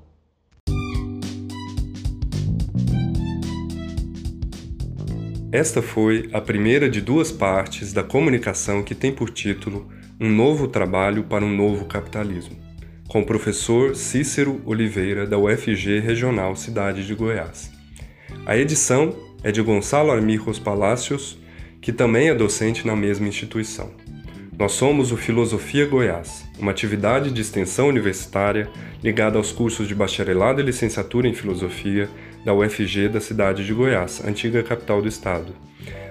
Esta 5.53 5.81
foi 5.83 6.31
a 6.33 6.41
primeira 6.41 6.89
de 6.89 7.01
duas 7.01 7.31
partes 7.31 7.93
da 7.93 8.03
comunicação 8.03 8.83
que 8.83 8.95
tem 8.95 9.15
por 9.15 9.31
título 9.31 9.87
Um 10.19 10.29
Novo 10.29 10.67
Trabalho 10.67 11.25
para 11.25 11.45
um 11.45 11.55
Novo 11.55 11.85
Capitalismo, 11.85 12.57
com 13.07 13.21
o 13.21 13.27
professor 13.27 13.95
Cícero 13.95 14.61
Oliveira, 14.65 15.27
da 15.27 15.39
UFG 15.39 16.01
Regional 16.01 16.57
Cidade 16.57 17.07
de 17.07 17.15
Goiás. 17.15 17.71
A 18.47 18.59
edição 18.59 19.17
é 19.43 19.51
de 19.51 19.63
Gonçalo 19.63 20.11
Armijos 20.11 20.59
Palácios, 20.59 21.39
que 21.81 21.91
também 21.91 22.29
é 22.29 22.35
docente 22.35 22.87
na 22.87 22.95
mesma 22.95 23.27
instituição. 23.27 23.91
Nós 24.59 24.73
somos 24.73 25.13
o 25.13 25.17
Filosofia 25.17 25.87
Goiás, 25.87 26.45
uma 26.59 26.71
atividade 26.71 27.31
de 27.31 27.41
extensão 27.41 27.89
universitária 27.89 28.69
ligada 29.03 29.39
aos 29.39 29.51
cursos 29.51 29.89
de 29.89 29.95
bacharelado 29.95 30.61
e 30.61 30.65
licenciatura 30.65 31.27
em 31.27 31.33
filosofia 31.33 32.09
da 32.45 32.53
UFG 32.53 33.09
da 33.09 33.21
cidade 33.21 33.65
de 33.65 33.73
Goiás, 33.73 34.23
antiga 34.23 34.63
capital 34.63 35.01
do 35.01 35.09
estado. 35.09 35.55